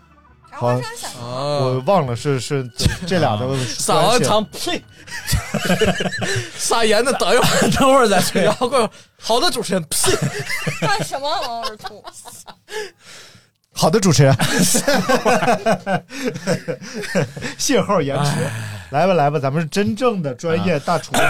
[0.51, 4.85] 炸花生想我啊，忘了是是这 这俩的撒关系完糖，呸，
[6.59, 10.13] 撒盐的等一会儿，等会儿再吹然后过会儿好的主持人，呸，
[10.87, 12.05] 干什么往耳吐？
[13.75, 14.33] 好的，主持人，
[17.59, 18.31] 信号延迟，
[18.91, 21.23] 来吧来吧，咱们是真正的专业大厨子，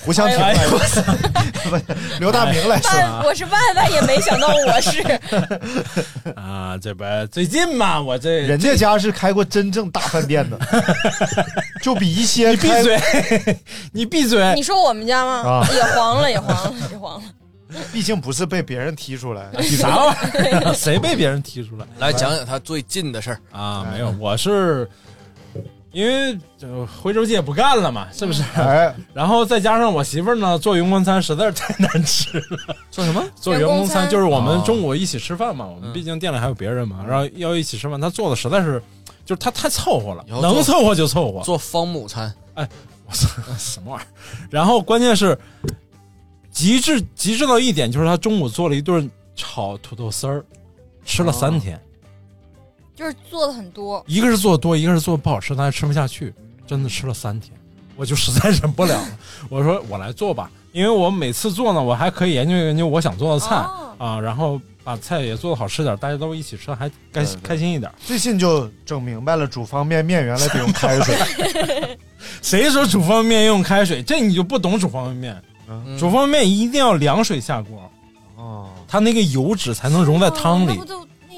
[0.00, 0.78] 胡湘婷哎来呦说，
[1.70, 1.82] 不是
[2.18, 5.00] 刘大明来说，万我是万万也没想到我是。
[6.34, 10.58] 啊，这不最近嘛，我这人家家是开过真正大饭店的，
[11.82, 13.00] 就比一些你闭开嘴，
[13.92, 14.54] 你闭嘴。
[14.54, 15.48] 你说我们家吗？
[15.48, 15.66] 啊。
[15.72, 17.28] 也黄了，也黄了，也黄了。
[17.92, 20.72] 毕竟不是被别人踢出来， 啥玩意儿？
[20.74, 23.40] 谁被别人踢出来来讲讲他最近的事儿。
[23.52, 23.86] 啊？
[23.92, 24.88] 没有，我是
[25.92, 28.42] 因为这徽州界不干了嘛，是不是？
[28.54, 32.76] 哎，然后再加上我媳妇儿呢做员工餐实在是太难吃了。
[32.90, 33.24] 做什么？
[33.34, 38.80] 做员工餐就是我们中午一起吃饭嘛，我嗯们毕竟店里还有别人嘛，然后要一起吃饭，他做的实在是，
[39.24, 41.42] 就是他太凑合了，能凑合就凑合。
[41.42, 42.32] 做方母餐。
[42.54, 43.28] 我操，
[43.58, 44.06] 什么玩意儿？
[44.50, 45.36] 然后关键是
[46.50, 50.44] 极致极致到一点，就是他中午做了一顿炒土豆丝儿，
[51.04, 51.80] 吃了三天。
[52.94, 56.34] 就是做的很多，一个是做的多，一个是做的不好吃，他还吃不下去，
[56.66, 57.50] 真的吃了三天，
[57.96, 59.18] 我就实在忍不了了。
[59.48, 67.90] 我说我来做吧，因为我每次做呢，我还可以研究研究我想做的菜、哦啊，然后把菜也做的好吃点，大家都一起吃，还开对对开心一点。
[68.04, 71.16] 最近就整明白了，煮方便面原来得用开水，
[72.42, 74.02] 谁说煮方便面用开水？
[74.02, 75.42] 这你就不懂煮方便面。
[75.70, 75.98] 嗯。
[75.98, 77.90] 煮方便面一定要凉水下锅，
[78.36, 80.78] 哦，它那个油脂才能融在汤里。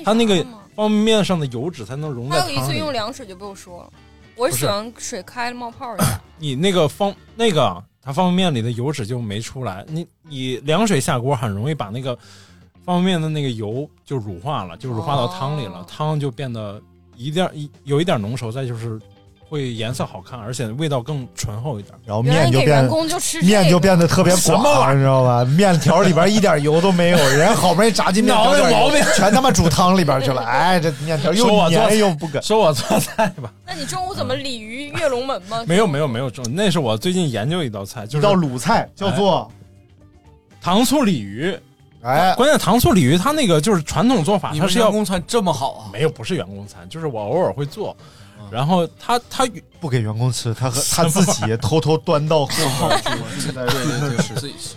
[0.05, 2.75] 它那个方便面上的油脂才能融在还有一次。
[2.75, 3.93] 用凉水就被我说了，
[4.37, 6.05] 我喜欢水开了冒泡的。
[6.39, 12.19] 你那个方那个它方便面里的油脂就没出来，你你凉水下锅很容易把那个
[12.85, 15.87] 方便面的那个油就乳化了，就乳化到汤里了，哦。
[15.87, 16.83] 汤就变得
[17.17, 19.01] 一点一有一点浓稠，再就是
[19.53, 21.95] 会颜色好看，而且味道更醇厚一点。
[22.07, 25.45] 然后面就变工就吃这面就变得特别寡，你知道吧？
[25.45, 30.43] 面条里边一点油都没有， 人好不容易炸进面条脑袋里边毛病全他妈煮汤里边去了。
[30.43, 32.41] 哎，这面条又黏又不梗。
[32.43, 35.63] 说我做菜吧， 那你中午怎么鲤鱼跃龙门吗？
[35.67, 39.53] 没有没有没有，这那是我最近研究一道菜，就是一道鲁菜叫做
[40.63, 41.55] 糖醋鲤鱼。
[42.03, 45.83] 哎，关键糖醋鲤鱼它那个就是传统做法，你们它是要员工餐这么好啊？
[45.93, 47.97] 没有不是员工餐，就是我偶尔会做，
[48.53, 49.49] 然后他他
[49.81, 52.47] 不给员工吃，他和他自己偷偷端到后
[52.79, 53.09] 方去。
[53.41, 54.75] 现在对对对，是自己吃。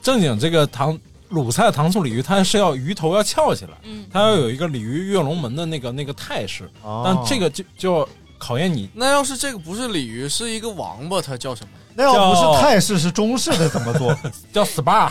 [0.00, 0.96] 正经这个糖
[1.30, 8.08] 鲁菜糖醋鲤鱼，它是要鱼头要翘起来，嗯，它要有一个鲤鱼跃龙门的那个那个态势，哦但这个就就
[8.38, 11.70] 考验你那要是这个不是鲤鱼，是一个王八，它叫什么？
[11.96, 14.16] 那要不是泰式是中式的怎么做？
[14.52, 15.10] 叫 SPA，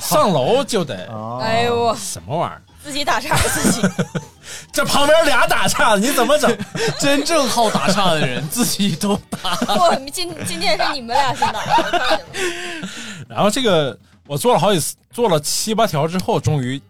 [0.00, 2.62] 上楼就得啊哎呦，我什么玩意儿？
[2.82, 3.80] 自己打岔自己，
[4.72, 6.56] 这旁边俩打岔，你怎么整？
[6.98, 9.56] 真正好打岔的人自己都打。
[9.76, 11.60] 我今今天是你们俩先打
[13.28, 16.80] 然后这个我做了好几次，做了七八条之后，终于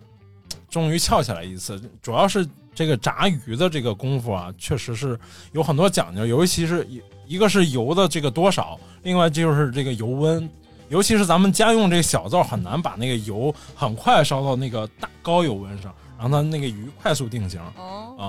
[0.70, 1.80] 终于翘起来一次。
[2.00, 5.18] 主要是这个炸鱼的这个功夫啊，确实是
[5.52, 10.48] 有很多讲究，尤其是一一个是油的这个多少，另外就是这个油温。
[10.92, 18.24] 尤其是咱们家用这个小灶，很难把那个油很快烧到那个大高油温上，让它那个鱼快速定型哦，啊。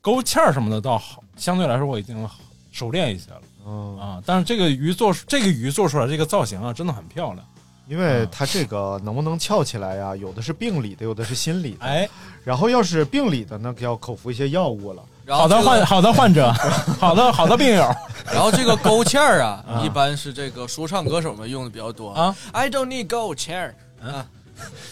[0.00, 2.26] 勾芡儿什么的倒好，相对来说我已经
[2.72, 4.22] 熟练一些了嗯，啊。
[4.24, 7.44] 但是这个鱼做这个鱼做出来这个造型啊，真的很漂亮。
[7.88, 10.16] 因为它这个能不能翘起来呀？
[10.16, 11.84] 有的是病理的，有的是心理的。
[11.84, 12.08] 哎，
[12.42, 15.02] 然后要是病理的，呢要口服一些药物了。
[15.36, 16.52] 好的然后这个患好的患者，
[16.98, 17.88] 好的好的病友
[18.32, 22.34] 然后这个勾芡儿啊 啊，一般是这个说唱歌手们用的比较多啊。
[22.52, 23.74] I don't need 勾芡儿，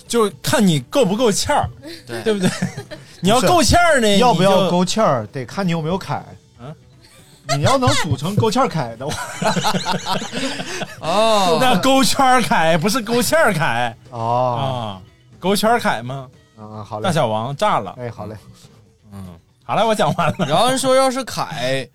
[0.07, 1.68] 就看你够不够欠儿，
[2.07, 2.51] 对对不对？
[3.20, 4.70] 你要够欠儿呢，要不要？
[4.70, 6.22] 勾芡儿，得看你有没有凯。
[6.61, 6.74] 嗯
[7.57, 9.14] 你要能组成勾芡儿凯的话，
[10.99, 14.99] 哦，那勾圈凯不是勾芡凯哦，啊，
[15.39, 16.26] 勾圈凯吗？
[16.59, 18.34] 嗯，好嘞大，小王炸了，哎，好嘞，
[19.12, 19.24] 嗯，
[19.66, 20.46] 好了，我讲完了。
[20.46, 21.88] 然后人说要是凯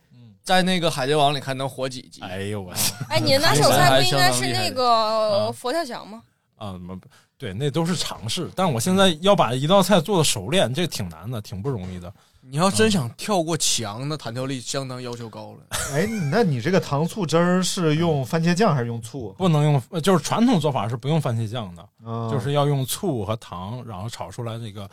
[0.44, 2.20] 在那个海贼王里看能活几集？
[2.22, 2.74] 哎呦我
[3.08, 6.22] 哎，你的拿手菜不应该是那啊个佛跳墙吗？
[6.58, 7.00] 啊，么
[7.38, 8.52] 对，那都是尝试。
[8.56, 12.12] 但是我现在要把一道菜做的熟练，这挺难的，挺不容易的。
[12.52, 15.60] 你要真想跳过墙，那弹跳力相当要求高了。
[15.96, 19.34] 哎，那你这个糖醋汁儿是用番茄酱还是用醋？
[19.38, 24.90] 不能用，呃就是传统做法是不用番茄酱的，嗯就是要用醋和糖，然后炒出来这个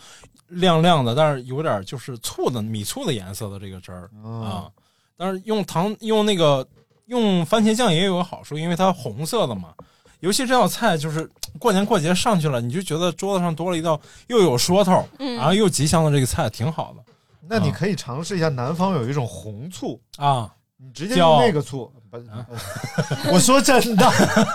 [0.46, 4.68] 亮亮的，但是有点就是醋的米醋的颜色的这个汁儿嗯啊。
[5.16, 6.64] 但是用糖用那个
[7.06, 9.70] 用番茄酱也有个好处，因为它红色的嘛。
[10.20, 11.28] 尤其这道菜就是
[11.58, 17.02] 过年过节上去了，你就觉得桌子上多了一道又有说头，嗯然后又吉祥的这个菜，挺好的
[17.48, 20.52] 那你可以尝试一下，南方有一种红醋，啊。
[20.80, 21.92] 你直接用那个醋。
[22.08, 22.16] 不，
[23.32, 24.08] 我说真的，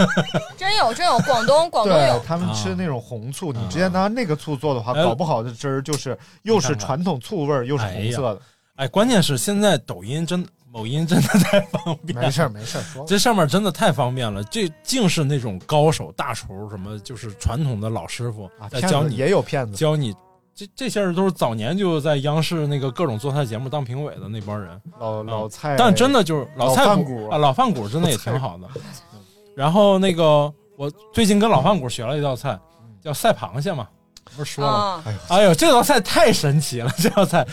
[0.58, 8.42] 真有真有，广东广东有，他们吃那种红醋，你直接拿那个醋做的话，哎搞不好这汁儿就是又是传统醋味儿，又是红色的。
[8.78, 20.16] 哎，关键是现在抖音真某音真的太方便了，没事儿没事儿，这上面真的太方便了，这竟是那种高手大厨，什么就是传统的老师傅在教你也有骗子，教你。
[20.56, 28.68] 这这些人都是早年就在央视那个各种做菜节目当评委的那帮人，老老菜，但真的就是老菜饭骨骨啊，老饭骨真的也挺好的。
[29.56, 32.60] 然后那个我最近跟老饭骨学了一道菜，
[33.04, 33.88] 叫赛螃蟹嘛，
[34.36, 34.78] 不是说了吗？
[34.80, 36.92] 啊，哎呦，这道菜太神奇了！
[36.98, 37.46] 这道菜，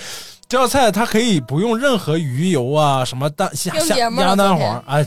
[0.46, 5.04] 这道菜它可以不用任何鱼油啊，什么蛋虾虾鸭蛋黄，哎，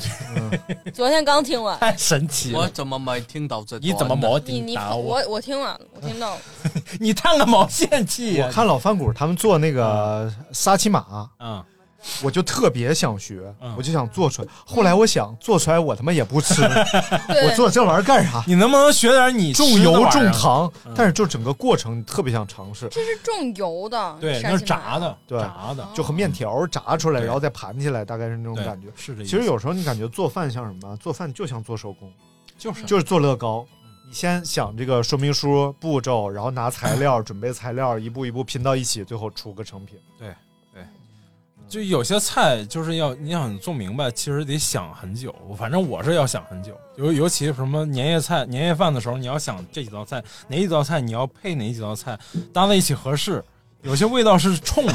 [0.94, 2.60] 昨天刚听完， 太神奇了！
[2.60, 3.78] 我怎么没听到这？
[3.80, 6.34] 你怎么没你你听到我我听完了，我听到。
[6.36, 6.42] 了，
[7.00, 11.66] 你叹个毛线气呀、我看老饭骨他们做那个沙琪玛，啊，
[12.24, 14.48] 我就特别想学嗯，我就想做出来。
[14.66, 18.44] 后来我想做出来，我他妈也不吃， 我做这玩意儿干啥？
[18.48, 28.88] 你能不能学点你重油重糖嗯，但是就整个过程特别想尝试，这是重油的，对，那是炸的，对炸的，就和面条炸出来，然后再盘起来，大概是那种感觉。
[28.96, 29.32] 是这意思。
[29.32, 30.96] 其实有时候你感觉做饭像什么？
[30.98, 32.12] 做饭就像做手工，
[32.58, 33.66] 就是就是做乐高。
[34.06, 39.98] 你先想这个说明书步骤，然后拿材料， 准备材料，一步一步拼到一起，最后出个成品。
[41.74, 45.34] 就有些菜就是要你想做明白，其实得想很久。
[45.58, 52.16] 反正我是要想很久，尤尤其什么年夜菜、年夜饭的时候，你要想这几道菜，哪几道菜你要配哪几道菜
[52.54, 53.44] 搭在一起合适。
[53.82, 54.94] 有些味道是冲的，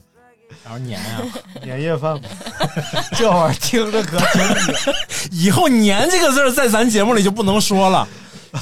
[0.64, 1.22] 然后年啊、
[1.62, 2.22] 年夜饭嘛，
[3.14, 4.94] 这玩意儿听着可挺野。
[5.32, 8.08] 以后“年”这个字儿在咱节目里就不能说了，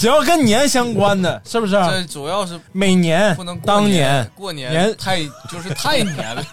[0.01, 1.75] 只要跟年相关的，是不是？
[1.75, 6.45] 这主要是每年不能、过当年年、过年年太就是太年了。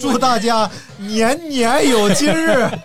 [0.00, 2.68] 祝大家年年有今日。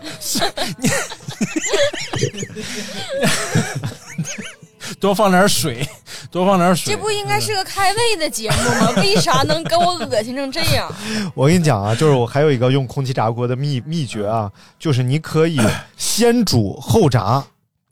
[4.99, 5.87] 多放点水，
[6.29, 6.93] 多放点水。
[6.93, 8.91] 这不应该是个开胃的节目吗？
[9.01, 10.91] 为啥能给我恶心成这样？
[11.33, 15.59] 我跟你讲啊，就是我还有一个用空气炸锅的秘秘诀啊，就是你可以
[15.97, 17.43] 先煮后炸。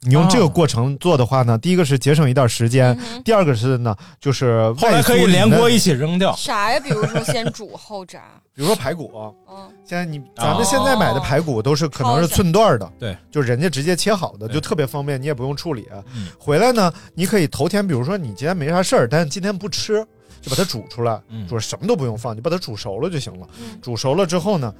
[0.05, 6.35] 你用这个过程做的话呢，第一个是节省一点时间，第二个是呢，就是后来可以连锅一起扔掉。
[6.35, 6.79] 啥呀？
[6.79, 8.21] 比如说先煮后炸，
[8.53, 9.11] 比如说排骨，
[9.49, 15.87] 嗯，现在你咱们现在买的排骨都是可能是寸段的，对，就人家直接切好的，就特别方便，你也不用处理。
[16.15, 20.05] 嗯回来呢，你可以头天，比如说你今天没啥事儿，但是今天不吃。
[20.43, 21.47] 就把它煮出来，嗯。
[21.47, 23.47] 煮什么都不用放，就把它煮熟了就行了。
[23.59, 23.79] 嗯。
[23.81, 24.73] 煮熟了之后呢，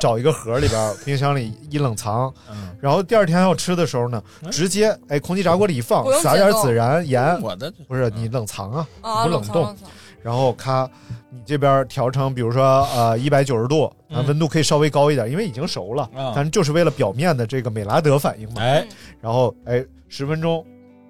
[0.00, 9.76] 找一个盒里边，冰箱里一冷藏，嗯，然后第二天要吃的时候呢，直接哎空气炸锅里一放，撒点孜然盐，我的不是你冷藏啊，啊，不冷冻
[10.22, 10.90] 然后咔，
[11.30, 14.26] 你这边调成比如说呃一百九十度，啊嗯。
[14.26, 16.32] 温度可以稍微高一点，因为已经熟了，啊。
[16.34, 18.60] 但是就是为了表面的这个美拉德反应嘛。
[18.60, 18.84] 哎，
[19.20, 20.64] 然后哎十分钟，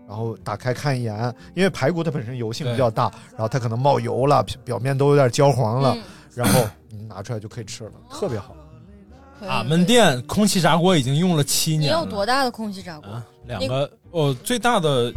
[0.09, 6.03] 然后打开看一眼，因为排骨它本身油性比较大，然后它可能冒油了，表表面都有点焦黄了，嗯
[6.35, 8.55] 然后你拿出来就可以吃了，特别好。
[9.41, 12.01] 俺们店空气炸锅已经用了七年了。
[12.01, 13.11] 有多大的空气炸锅？
[13.11, 13.27] 啊？
[13.47, 15.13] 两个哦，最大的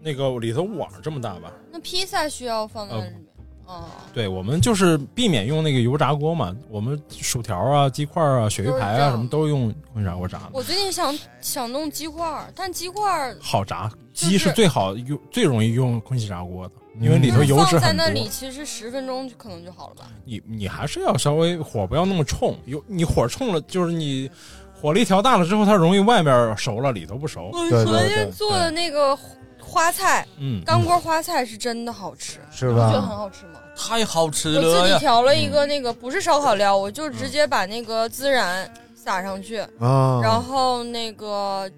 [0.00, 1.52] 那个里头碗这么大吧？
[1.70, 3.24] 那披萨需要放在呃里面？
[3.72, 6.54] 哦，对，我们就是避免用那个油炸锅嘛。
[6.68, 13.90] 我们薯条啊、鸡块啊、鳕鱼排啊什么都用空气炸锅炸的，我最近想想弄鸡块，但鸡块好炸。
[14.14, 18.06] 就是鸡是最好用、最容易用空气炸锅的，因为里头油脂放在很多。
[18.06, 20.02] 那里，其实十分钟就可能就好了吧？
[20.26, 24.30] 你你还是要稍微火不要那么冲，有你火冲了，就是你
[24.78, 27.50] 火力调大了之后，它容易外面熟了，里头不熟。
[27.54, 29.18] 我昨天做的那个
[29.58, 33.00] 花菜，嗯，干锅花菜是真的好吃，是你不觉得？
[33.00, 33.60] 很好吃吗？
[33.76, 34.98] 太好吃了我自己！
[34.98, 41.70] 调了一个那个不是烧烤料，我就直接把那个孜然撒上去，啊，然后那个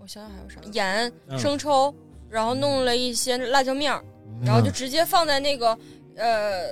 [0.00, 1.94] 我想想还有啥，盐、嗯生抽，
[2.30, 4.02] 然后弄了一些辣椒面儿，
[4.44, 5.76] 然后就直接放在那个
[6.16, 6.62] 呃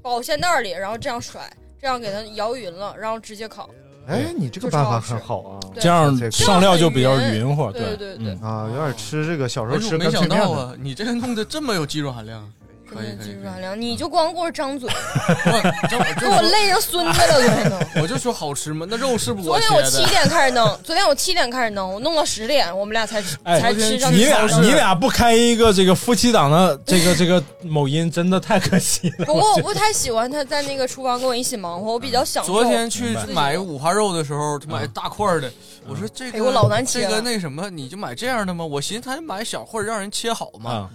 [0.00, 1.40] 保鲜袋里，然后这样甩，
[1.80, 3.68] 这样给它摇匀了，然后直接烤。
[4.08, 5.60] 哎，你这个办法很好啊。
[5.72, 7.70] 对这样这个上料就比较匀乎。
[7.70, 10.46] 对对对嗯啊，有点吃这个小时候哎呦吃没想干脆面的。
[10.46, 12.52] 到啊，你这个弄得这么有技术含量，
[12.92, 13.26] 可以可以可以。
[13.26, 17.76] 技术含量，你就光 给我张嘴，我这我给我累成孙子了，昨天都。
[18.02, 18.86] 我就说好吃吗？
[18.88, 19.84] 那肉是不是昨天切的？
[19.84, 29.24] 我七点开始弄，昨天我七点开始弄，我弄到十点，我们俩才才吃上你俩你俩不开一个这个夫妻档的这个这个某音，真的太可惜了。
[29.24, 32.52] 不过我不太喜欢他在那个厨房跟我一起忙活，我比较享受。
[32.52, 35.50] 昨天去买五花肉的时候，他买大块儿的，
[35.86, 38.64] 我说这个哎我老难切这个那什么，你就买这样的吗？
[38.64, 40.70] 我寻思他买小块儿让人切好嘛。
[40.70, 40.90] 啊，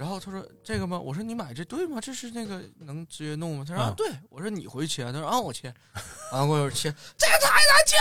[0.00, 0.98] 然后他说这个吗？
[0.98, 1.98] 我说你买这对吗？
[2.00, 3.64] 这是那个能直接弄吗？
[3.68, 4.08] 他说啊啊对。
[4.30, 5.70] 我说你回去切，他说啊我切，
[6.32, 7.98] 完了过一会儿切，这个太难切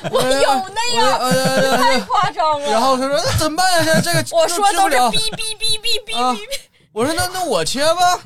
[0.00, 2.70] 了， 我有那样，太夸张了。
[2.70, 3.84] 然后他说那怎么办呀？
[3.84, 6.58] 现在这个我说都是哔哔哔哔哔啊哔哔。
[6.92, 8.18] 我说那那我切吧，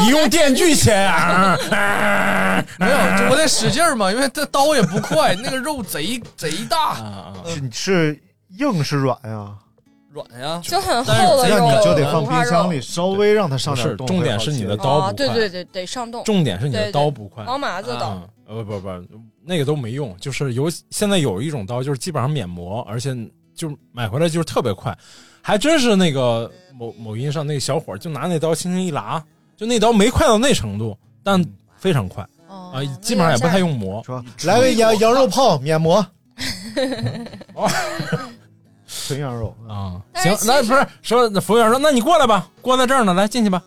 [0.00, 1.54] 你用电锯切呀？
[2.78, 8.22] 没有，就我得使劲儿嘛，因为这刀也不快，那个肉贼贼大，啊是是
[8.58, 9.54] 硬是软呀？
[10.12, 10.60] 软呀。
[10.64, 14.06] 就很但是那厚的肉，你就得放冰箱里，稍微让它上点冻。
[14.06, 16.22] 重点是你的刀啊，不快，对对对，得上冻。
[16.24, 17.44] 重点是你的刀不快。
[17.44, 18.88] 王麻子刀，啊，呃不不不，
[19.44, 23.16] 那个都没用，就是有现在有一种刀，就是基本上免磨，而且
[23.54, 24.96] 就买回来就是特别快，
[25.42, 29.22] 还真是那个某某音上那个小伙就拿那刀轻轻一拉，
[29.56, 31.42] 就那刀没快到那程度，但
[31.76, 34.02] 非常快哦啊，基本上也不太用磨。
[34.04, 36.04] 说来个羊羊肉泡免磨，
[39.06, 43.62] 纯羊肉啊，行，那不是说那服务员说，那你过来吧，锅在这儿呢，来进去吧。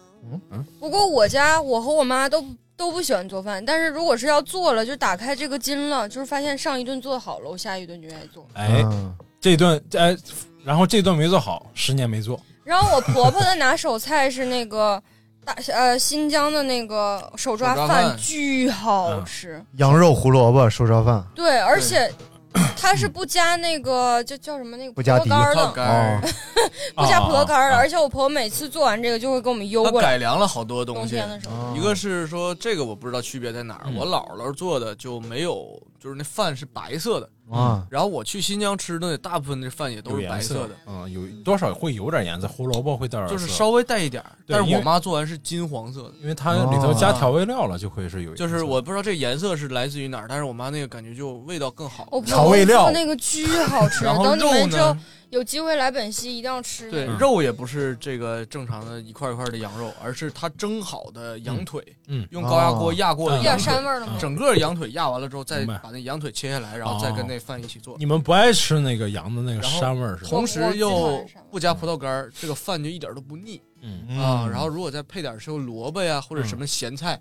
[0.79, 2.43] 不过我家我和我妈都
[2.75, 8.45] 都不喜欢做饭，但是如果是要做了，就打开这个筋了，就是发现上一顿做好了，我下一顿就愿意做。
[8.53, 10.15] 哎，嗯这顿哎，
[10.63, 12.39] 然后这顿没做好，十年没做。
[12.63, 15.01] 然后我婆婆的拿手菜是那个
[15.45, 19.63] 大呃新疆的那个手抓饭，饭巨好吃。
[19.77, 22.09] 羊肉胡萝卜手抓饭对，而且
[22.77, 26.21] 它是不加那个就叫什么那个不加底葡萄干的，干哦，
[26.95, 27.77] 不加葡萄干儿的。
[27.77, 30.11] 而且我婆婆每次做完这个就会给我们邮过来。
[30.11, 31.15] 改良了好多东西。
[31.15, 31.73] 冬天，的时候，哦。
[31.75, 33.95] 一个是说这个我不知道区别在哪儿，嗯。
[33.95, 37.29] 我姥姥做的就没有就是那饭是白色的。
[37.51, 44.31] 啊，然后我去新疆吃的大部分的饭也都是白色的，嗯，有多少会有点颜色，胡萝卜会带点就是稍微带一点儿。
[44.47, 52.07] 但是我妈做完是金黄色的，因为它里头加调味料了，就会是有就是我不知道这颜色是来自于哪儿，但是我妈那个感觉就味道更好。
[52.25, 52.89] 调味料。
[52.91, 56.91] 那个巨好吃，然后等你肉们就呢，有机会来本溪一定要吃。
[56.91, 57.17] 对，嗯。
[57.17, 62.27] 肉也不是这个正常的一块一块的羊肉，而是它蒸好的羊腿，嗯。
[62.31, 63.37] 用高压锅压过的嗯。
[63.37, 64.13] 有点羊腿，膻味儿了吗？
[64.19, 67.95] 整个羊腿压完了之后，再把那羊腿切下来，然后再跟那饭一起做。
[67.97, 70.29] 你们不爱吃那个羊的那个膻味儿是吧？
[70.29, 74.47] 同时又不加葡萄干儿，这个饭就一点都不腻嗯，啊。
[74.49, 77.19] 然后如果再配点什么萝卜呀或者什么咸菜，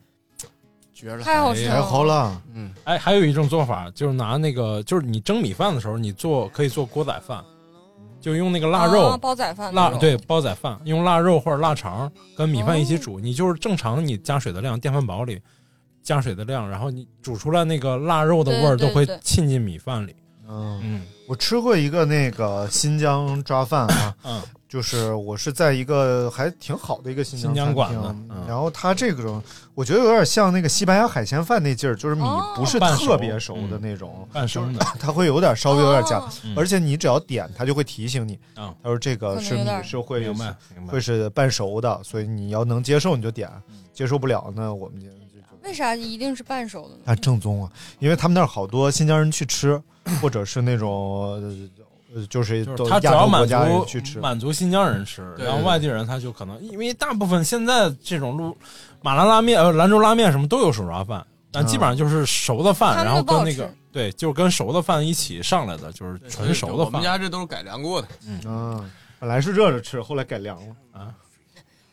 [0.92, 1.22] 绝了！
[1.22, 1.82] 太好吃哎太了。
[1.84, 7.42] 好了，嗯，哎，还有一种做法，就是拿那个，就是你蒸米饭的时候，你做可以做锅仔饭，
[8.20, 13.18] 就用那个腊肉、啊煲仔饭腊对煲仔饭，用腊肉或者腊肠跟米饭一起煮。
[13.18, 15.40] 你就是正常你加水的量，电饭煲里
[16.02, 20.14] 加水的量，然后你煮出来那个腊肉的味儿都会沁进米饭里。
[20.48, 21.02] 嗯，嗯。
[21.28, 24.42] 我吃过一个那个新疆抓饭啊，嗯。
[24.72, 27.98] 就是我是在一个还挺好的一个新新疆餐厅馆子
[28.30, 29.42] 嗯然后它这种
[29.74, 36.54] 我觉得有点像那个西班牙海鲜饭那劲儿，就是米哦不是特别熟的那种，半生的， 它会有点稍微有点加，哦嗯。
[36.56, 40.98] 而且你只要点，它就会提醒你，啊，他说这个是米是会明白会。
[40.98, 43.50] 是半熟的，所以你要能接受你就点，
[43.92, 45.06] 接受不了那，我们就
[45.62, 47.02] 为啥一定是半熟的呢？
[47.04, 49.80] 它正宗啊，因为他们那儿好多新疆人去吃，
[50.20, 51.40] 或者是那种
[52.14, 58.56] 呃就是就是都它主要满足去吃，满足新疆人吃，然后外地人他就可能因为大部分现在这种路
[59.00, 67.02] 马兰拉面、呃兰州拉面什么都有手抓饭，但基本上就是熟的饭，然后跟那个对，就是跟熟的饭一起上来的，就是纯熟的我们。
[67.02, 68.08] 家这都是改良过的。
[68.26, 71.14] 嗯，本来是热着吃，后来改良了啊。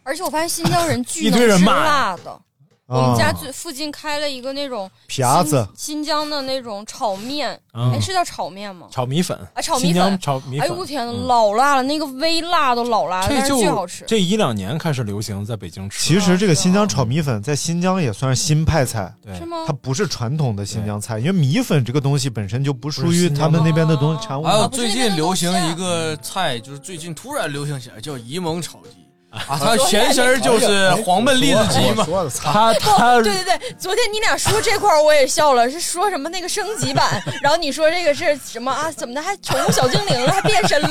[0.03, 2.41] 而且我发现新疆人 巨一能吃堆人骂呀辣的。
[2.89, 8.87] 我们家啊最附近开了一个那种皮子新新疆的那种炒面，嗯哎，是叫炒面吗？
[8.89, 10.61] 炒米粉啊炒米新疆粉炒米粉。
[10.61, 14.05] 哎呦我天呐，嗯老辣了，那个微辣都老辣了，但是这就巨好吃。
[14.07, 19.73] 这一两年开始流行在北京吃，其实这个新疆炒米粉在新疆也算是新派菜，对是吗它？
[19.73, 24.45] 不是传统的新疆菜，因为米粉这个东西本身就不属于他们那边的东西产物。
[24.45, 32.05] 还有最近流行一个菜，就是最近突然流行起来，叫沂蒙炒鸡啊，他全身就是黄焖栗子鸡嘛。
[32.41, 38.91] 他他对对对，昨天你俩说这块儿我也笑了，是说什么那个升级版，然后你说这个是什么啊？
[38.91, 40.89] 怎么的还宠物小精灵了，还变身了？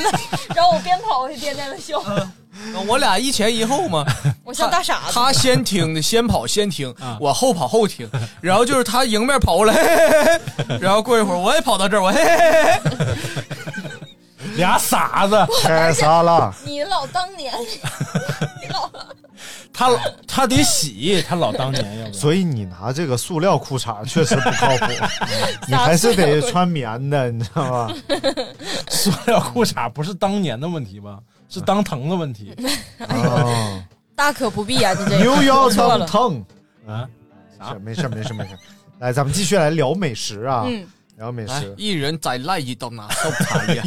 [0.55, 2.01] 然后我边跑边边在那笑，
[2.87, 4.05] 我俩一前一后嘛，
[4.45, 5.13] 我像大傻子。
[5.13, 8.09] 他先听的，先跑先听啊，我后跑后听，
[8.41, 12.77] 然后就是他迎面跑过来，嘿嘿嘿然后过一会儿我也跑到这儿，我嘿嘿嘿嘿，
[14.55, 17.53] 俩傻子，太傻了，你老当年，
[18.61, 18.89] 你老
[19.73, 24.85] 他老他得洗，他老当年要不所以你拿这个塑料裤衩确实不靠谱，
[25.67, 27.93] 你还是得穿棉的，你知道吧？
[28.89, 31.19] 塑料裤衩不是当年的问题吧？
[31.49, 32.55] 是当疼的问题
[33.07, 33.81] 哦，
[34.15, 34.93] 大可不必啊！
[34.93, 35.99] 你这牛腰错了。
[35.99, 36.45] 当疼，
[36.87, 37.07] 啊！
[37.69, 38.51] 是没事没事没事。
[38.99, 40.85] 来，咱们继续来聊美食啊，嗯，
[41.19, 41.75] 来聊美食。
[41.77, 43.83] 一人再来一道拿手菜呀。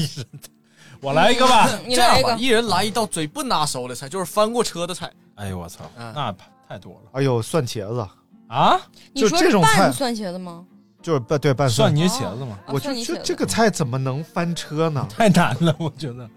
[1.01, 1.69] 我来一个吧。
[1.87, 5.11] 你来一个这样吧，，一人来一道最不拿手的菜，就是翻过车的菜。
[5.37, 6.33] 哎呦我操，嗯那
[6.69, 8.07] 太多了哎呦，蒜茄子
[8.49, 8.79] 啊！
[9.15, 10.65] 就你说这种菜拌蒜茄子吗？
[11.03, 15.07] 就是拌对拌蒜蒜，泥茄子嘛，啊我就觉得蒜泥茄子这个菜怎么能翻车呢？
[15.11, 16.29] 太难了，我觉得。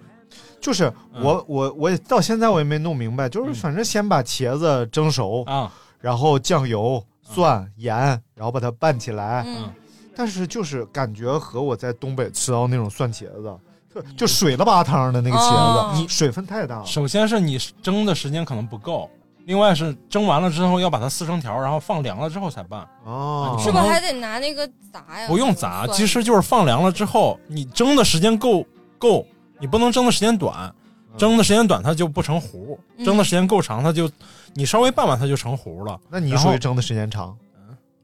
[0.59, 0.91] 就是
[1.21, 7.95] 我我我也到现在我也没弄明白，就是嗯反正先把茄子蒸熟，啊，然后酱油、蒜、盐，
[8.33, 9.43] 然后把它拌起来。
[9.45, 9.69] 嗯，
[10.15, 13.57] 但是就是感觉和我在东北吃到那种蒜茄子，
[13.93, 16.85] 就就水了吧汤的那个茄哦子，你水分太大了。
[16.85, 19.09] 首先是你蒸的时间可能不够，
[19.45, 25.27] 另外是蒸完了之后要把它撕成条，然后放凉了之后才拌，哦，是不是还得拿那个砸呀？
[25.27, 28.65] 不用砸，其实就是放凉了之后，你蒸的时间够
[28.97, 29.25] 够，
[29.59, 30.73] 你不能蒸的时间短，
[31.17, 33.05] 蒸的时间短它就不成糊，嗯。
[33.05, 34.09] 蒸的时间够长它就
[34.53, 37.37] 你稍微拌完它就成糊了，那你属于蒸的时间长，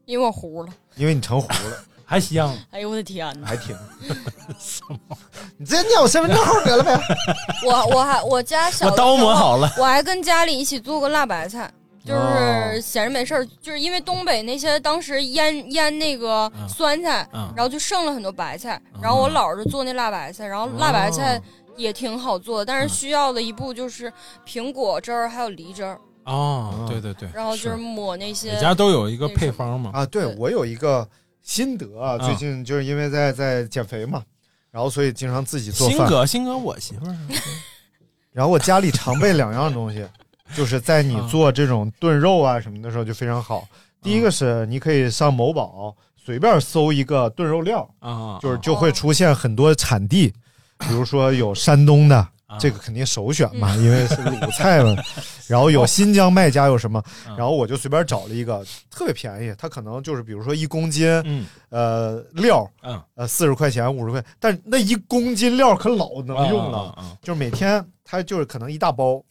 [0.04, 0.72] 因为我糊了。
[0.96, 1.76] 因为你成糊了，
[2.12, 2.54] 还香。
[2.70, 3.46] 哎呦我的天哪！
[3.46, 3.74] 还挺。
[5.56, 7.00] 你直接念我身份证号得了呗。
[7.64, 11.72] 我我还我家小刀磨好了，我还跟家里一起做过辣白菜，
[12.04, 12.70] 就哦。
[12.74, 16.68] 是闲着没事儿，就是因为东北那些当时腌腌那个嗯。
[16.68, 17.50] 酸菜，嗯。
[17.56, 21.40] 然后就剩了很多白菜，然后我姥儿就做那辣白菜，然后辣白菜
[21.78, 24.12] 也挺好做的，但是需要的一步就是
[24.46, 30.36] 苹果汁儿还有梨汁儿，哦，对对对，然后就是抹那些每家都有一个配方嘛，啊，对对。
[30.38, 31.08] 我有一个
[31.42, 34.22] 心得啊，啊最近就是因为在在减肥嘛，
[34.70, 36.08] 然后所以经常自己做新饭。
[36.08, 37.16] 哥新哥我媳妇儿
[38.32, 40.06] 然后我家里常备两样东西，
[40.56, 43.68] 就是在你啊做这种炖肉啊什么的时候就非常好。
[44.00, 50.32] 第一个是你可以上某宝随便搜一个炖肉料，啊，就是就会出现很多产地，
[50.78, 52.28] 比如说有山东的，啊
[52.58, 54.96] 这个肯定首选嘛，因为是鲁菜嘛。
[55.48, 57.36] 然后有新疆卖家有什么，嗯。
[57.36, 61.46] 然后我就随便找了一个特别便宜，它可能就是比如说一公斤，嗯。
[61.70, 63.00] 呃料，嗯。
[63.14, 69.22] 呃四十块钱五十块，但那一公斤料可老能用了，就是每天它就是可能一大包。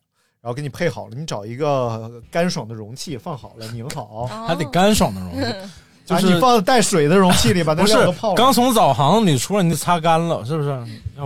[0.43, 4.45] 然后给你配好了，你找一个干爽的容器放好了，拧好，哦。
[4.47, 5.55] 还得干爽的容器，
[6.05, 8.35] 就啊，是你放带水的容器里把那不是料都泡了。
[8.35, 10.69] 刚从澡堂里出来，你就擦干了，是不是？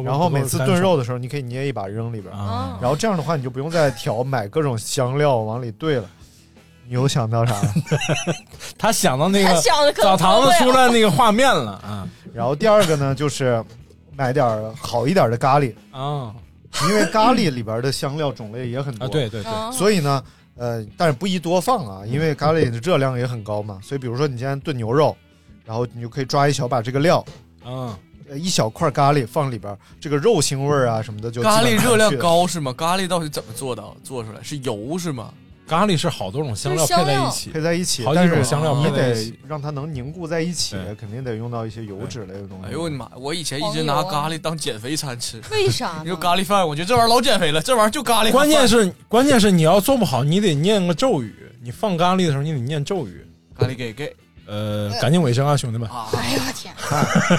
[0.04, 2.34] 然后每次炖肉的时候，你可以捏一把扔里边，
[2.82, 6.06] 然后这样的话，你就不用再调买各种香料往里兑了。
[6.88, 7.56] 你又想到啥？
[8.78, 9.54] 他想到那他
[9.92, 13.64] 个澡堂子出来那个画面了啊然后第二个呢，就是
[14.16, 16.32] 买点儿好一点的咖喱，啊
[16.90, 19.06] 因为咖喱里边的香料种类也很多。
[19.06, 19.10] 啊！
[19.10, 20.22] 对对对，啊所以呢，
[20.58, 23.80] 呃，但是不宜多放啊，因为咖喱的热量也很高嘛。
[23.84, 25.16] 所以比如说你今天炖牛肉，
[25.66, 27.24] 然后你就可以抓一小把这个料，
[27.66, 27.94] 嗯，
[28.30, 32.16] 呃一小块咖喱放里边，这个肉腥味儿啊什么的就咖喱热量。
[32.18, 32.74] 高是吗？
[32.74, 34.42] 咖喱到底怎么做到做出来？
[34.42, 35.34] 是油是吗？
[35.68, 42.68] 咖喱是好多种香料配在一起配，在一起，好几种香料你得配在一起让它能凝固在一起，肯定得用到一些油脂类的东西。
[42.68, 43.10] 哎呦我的妈！
[43.18, 45.42] 我以前一直拿咖喱当减肥餐吃。
[45.52, 46.02] 为啥呢？
[46.06, 48.32] 你说咖喱饭，我觉得这玩意儿老减肥了，这玩意儿就咖喱。
[48.32, 51.34] 关键是关键是你要做不好，你得念个咒语。
[51.64, 53.26] 你放咖喱的时候，你得念咒语。
[53.58, 54.16] 咖喱给给
[54.48, 55.90] 呃，赶紧卫生啊，兄弟们！
[55.90, 56.08] 啊！
[56.14, 56.74] 哎呦我天！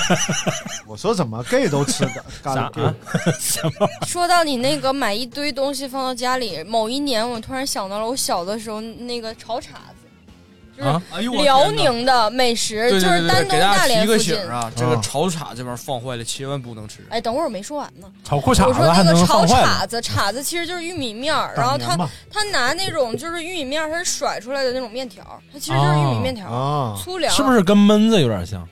[0.86, 2.94] 我说怎么 gay 都吃的咖啥喱
[3.38, 3.88] 什么？
[4.06, 9.95] 说到你那个买一堆东西放到家里，某一年我突然想到了我小的时候那个炒叉子，就是
[10.82, 14.48] 啊哎呦我辽宁的美食，就是丹东大家提个连附近醒。
[14.50, 17.06] 啊，这个炒叉这玩意儿放坏了千万不能吃。
[17.10, 18.06] 哎，等会儿我没说完呢。
[18.24, 19.46] 炒裤衩我说子还能那个炒？
[19.46, 21.96] 叉子， 叉子其实就是玉米面儿，然后他
[22.30, 28.66] 他拿那种就是玉米面儿，他是甩出来的那种面条儿，它其实就是玉米面条粗粮，是不是跟焖子有点像？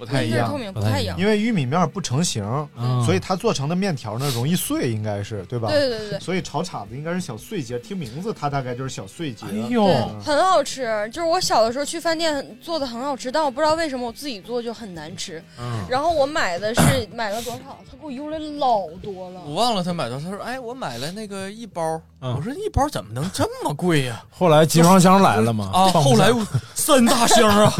[0.00, 1.14] 不太一样透，明，不太一样。
[1.20, 2.42] 因为玉米面不成形，
[2.74, 5.68] 嗯所以它做成的面条呢容易碎，应该是对吧？
[5.68, 6.20] 对对对对。
[6.20, 9.44] 所以炒叉子应该是小碎节，听名字它大概就是小碎节。
[9.44, 9.84] 哎呦，
[10.24, 10.88] 很好吃。
[11.12, 15.42] 就是我小的时候去饭店做的很好吃，但我不知道为什么我自己做就很难吃。
[15.58, 16.80] 嗯，然后我买的是
[17.14, 17.78] 买了多少？
[17.90, 19.42] 他给我邮来老多了。
[19.44, 20.30] 我忘了他买多少。
[20.30, 25.70] 他说：“哎，我买了那个一包。”嗯我说：“一包怎么能这么贵呀 后来集装箱来了吗？
[25.72, 27.72] 啊，放不下后来我三大箱啊！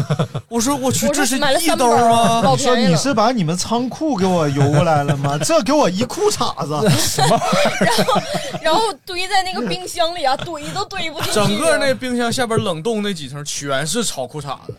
[0.49, 2.41] 我说我去，我这是买了一兜吗？
[2.41, 2.91] 老你说便宜了。
[2.91, 5.37] 你是把你们仓库给我邮过来了吗？
[5.45, 6.73] 这给我一裤衩子，
[7.21, 8.21] 然后
[8.63, 11.33] 然后堆在那个冰箱里啊，堆都堆不进去。
[11.33, 14.73] 整个那冰箱下边冷冻那几层全是炒裤衩子，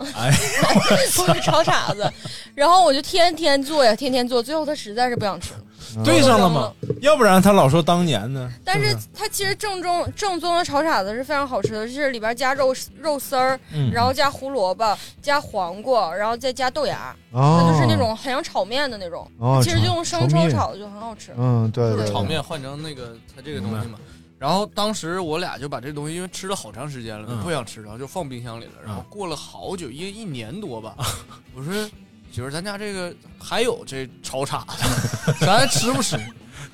[1.17, 2.11] 不是炒衩子，
[2.57, 5.59] 然后我就天天做呀，天天做，最后他实在是不想吃了。
[6.05, 6.73] 对上了吗？
[7.01, 8.53] 要不然他老说当年呢。
[8.65, 19.29] 但是它其实正宗正宗的炒傻子是非常好吃的，就是里边加肉肉丝儿，嗯然后加胡萝卜，加黄瓜，然后再加豆芽，哦它就是那种很像炒面的那种。
[19.39, 21.33] 哦其实就用生抽炒的就很好吃。
[21.37, 23.99] 嗯，对对，炒面换成那个它这个东西嘛。
[24.39, 28.73] 然后当时我俩就把这东西，因为吃了好长时间了，嗯不想吃然后，就放冰箱里了。
[28.85, 30.97] 然后过了好久，一一年多吧，
[31.55, 31.73] 我说
[32.33, 36.19] 媳妇儿，咱家这个还有这炒叉子，咱还吃不吃？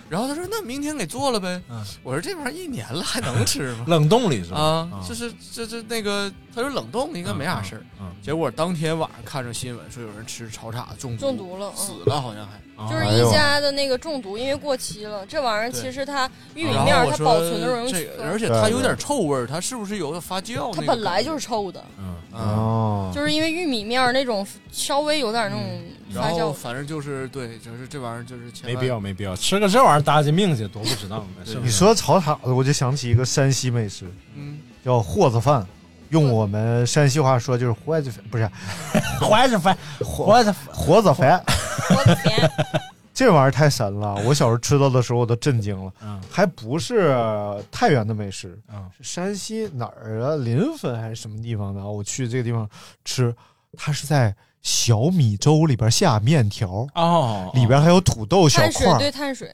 [0.08, 1.60] 然后他说：“那明天给做了呗。
[1.68, 4.58] 嗯我说：“这玩意儿一年了还能吃吗？”冷冻里是吧？
[4.58, 7.82] 啊，这是这这那个，他说冷冻应该没啥事儿。
[8.00, 12.58] 嗯结果当天晚上看着新闻说有人吃炒叉中毒，中毒了嗯死了好像还。
[12.78, 15.26] 嗯就是一家的那个中毒，因为过期了。
[15.26, 20.72] 这玩意儿其实它玉米面儿它保存的容易这个，而且它有点臭味儿，它是不是有发酵？
[20.72, 25.64] 它本来就是臭的，嗯，哦，就是因为玉米面儿那种稍微有点那种
[26.14, 26.36] 发酵。
[26.38, 31.26] 然后反正就是对，就是这玩意儿就是没必要，没必要，吃个这玩意儿搭进命去，多不值当呢。
[31.44, 34.04] 是不是你说炒塔子，我就想起一个山西美食，
[34.36, 35.66] 嗯，叫和子饭。
[36.10, 38.48] 用我们山西话说就是活子饭，不是
[39.20, 41.42] 活着饭，活子活子饭。
[41.90, 42.50] 我的天，
[43.14, 44.14] 这玩意儿太神了！
[44.24, 47.16] 我小时候吃到的时候我都震惊了，嗯还不是
[47.70, 50.36] 太原的美食，嗯是山西哪儿啊？
[50.36, 51.86] 临汾还是什么地方的啊？
[51.86, 52.68] 我去这个地方
[53.04, 53.34] 吃，
[53.76, 59.50] 它是在小米粥里边下面条，哦，里边还有土豆小碳水块儿，对碳水，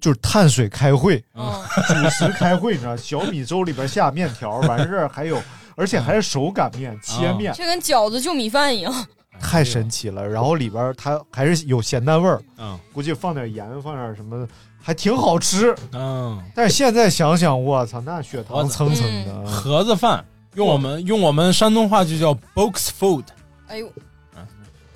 [0.00, 1.52] 就是碳水开会，嗯，
[1.88, 2.96] 主食开会，你知道？
[2.96, 5.40] 小米粥里边下面条，完事儿还有，
[5.78, 8.92] 而且还是手擀面、切面，这跟饺子就米饭一样。
[9.40, 10.26] 太神奇了。
[10.26, 12.76] 然后里边它还是有咸淡味儿，嗯。
[12.92, 14.44] 估计放点盐，放点什么，
[14.82, 15.72] 还挺好吃。
[15.92, 19.32] 嗯，但是现在想想，我操，那血糖蹭蹭的。
[19.32, 19.46] 嗯。
[19.46, 20.24] 盒子饭，
[20.54, 23.22] 用我们用我们山东话就叫 box food。
[23.68, 23.88] 哎呦，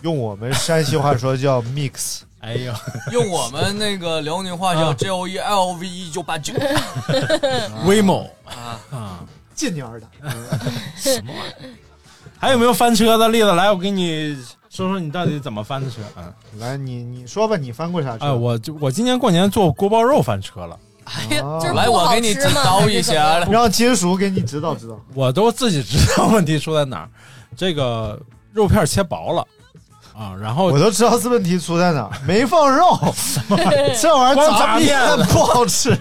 [0.00, 2.74] 用我们山西话说叫 mix，哎呦，
[3.12, 4.94] 用我们那个辽宁话叫啊。
[4.94, 6.52] J O E L V 一九八九。
[7.86, 9.24] 威猛啊，啊，
[9.54, 10.06] 近点儿的。
[10.96, 11.70] 什么玩意儿？
[12.38, 13.52] 还有没有翻车的例子？
[13.52, 14.34] 来，我给你
[14.68, 16.32] 说说你到底怎么翻的车啊？
[16.58, 18.24] 来，你你说吧，你翻过啥车？
[18.24, 23.38] 哎，我就我今年过年做锅包肉翻车了，哎呀，啊来，我给你指导一下。
[23.50, 24.98] 让金属给你指导指导。
[25.14, 27.08] 我都自己知道问题出在哪儿。
[27.56, 28.18] 这个
[28.52, 29.46] 肉片切薄了
[30.16, 32.98] 啊，然后我都知道是问题出在哪儿，没放肉，
[34.00, 35.96] 这玩意儿光咋面砸面不好吃？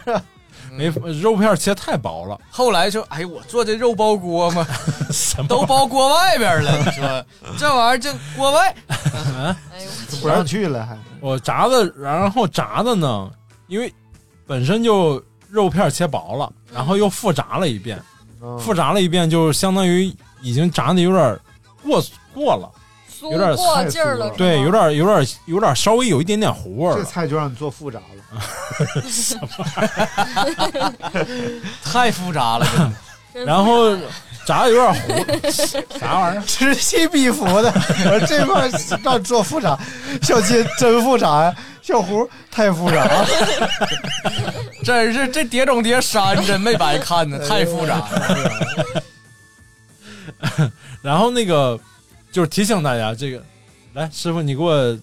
[0.71, 0.85] 没
[1.19, 4.65] 肉片切太薄了，后来就，哎，我做这肉包锅嘛，
[5.47, 6.77] 都包锅外边了。
[6.77, 7.25] 你说
[7.59, 8.73] 这玩意儿这锅外，
[9.73, 9.89] 哎呦，
[10.21, 10.97] 不让去了还。
[11.19, 13.29] 我炸的，然后炸的呢，
[13.67, 13.93] 因为
[14.47, 18.01] 本身就肉片切薄了，然后又复炸了一遍，
[18.41, 21.39] 嗯复炸了一遍，就相当于已经炸的有点
[21.83, 22.01] 过
[22.33, 22.71] 过了，
[23.21, 26.99] 酥有点过劲儿了，太对，有点有点有点稍微有一点点糊味儿了。
[27.03, 28.05] 这菜就让你做复杂了。
[31.83, 32.65] 太复杂了。
[33.33, 33.95] 然后
[34.45, 35.25] 炸的有点糊，
[35.99, 36.43] 啥玩意儿？
[36.45, 37.71] 此起彼伏的，
[38.05, 38.69] 我说这块儿
[39.03, 39.79] 让做复杂，
[40.21, 43.25] 小金真复杂呀，小胡太复杂了。
[44.83, 48.09] 真是这碟中谍三真没白看呢，太复杂了。
[51.01, 51.79] 然后那个
[52.31, 53.43] 就是提醒大家，这个
[53.93, 54.97] 来师傅，你给我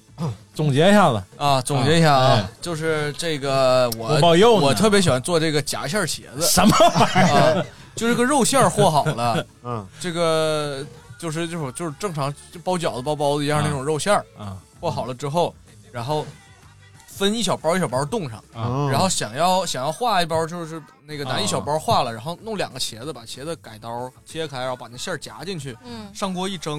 [0.54, 1.22] 总结一下子。
[1.36, 2.48] 啊，总结一下啊，哎。
[2.60, 6.46] 就是这个我锅包肉我特别喜欢做这个夹馅儿茄子。
[6.46, 7.60] 什么玩意儿？
[7.60, 10.84] 啊，就是个肉馅儿和好了， 嗯，这个
[11.18, 14.24] 就是这种就是正常就包饺子包包子一样那种肉馅儿。
[14.38, 15.52] 啊和好了之后，
[15.90, 16.24] 然后
[17.08, 18.40] 分一小包一小包冻上，
[18.88, 26.78] 然后想要想要化一包，就是那个拿啊一小包化了，然后弄两个茄子，把茄子改刀切开，然后把那馅儿夹进去，嗯，上锅一蒸，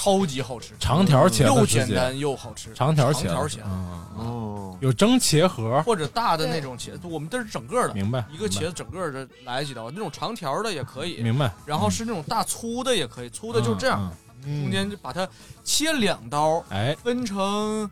[0.00, 2.72] 超级好吃，长条茄子又简单又好吃。
[2.72, 3.62] 长条茄子，长条茄子。
[3.64, 8.24] 嗯嗯哦，有蒸茄盒，或者大的那种茄子，我们这是整个的，明白？
[8.32, 11.52] 一个茄子整个的来几刀，那种长条的也可以，明白？
[11.66, 14.08] 然后是那种大粗的也可以，粗的就这样，
[14.44, 15.26] 中间就把它
[15.64, 17.90] 切两刀，哎，分成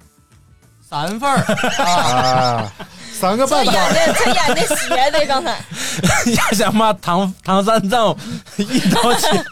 [0.80, 1.38] 三份儿。
[1.84, 2.72] 啊，啊，
[3.12, 5.58] 三个他半刀，演的他演的邪的，刚才。
[6.32, 8.16] 呀想把唐唐三藏
[8.58, 9.44] 一刀切，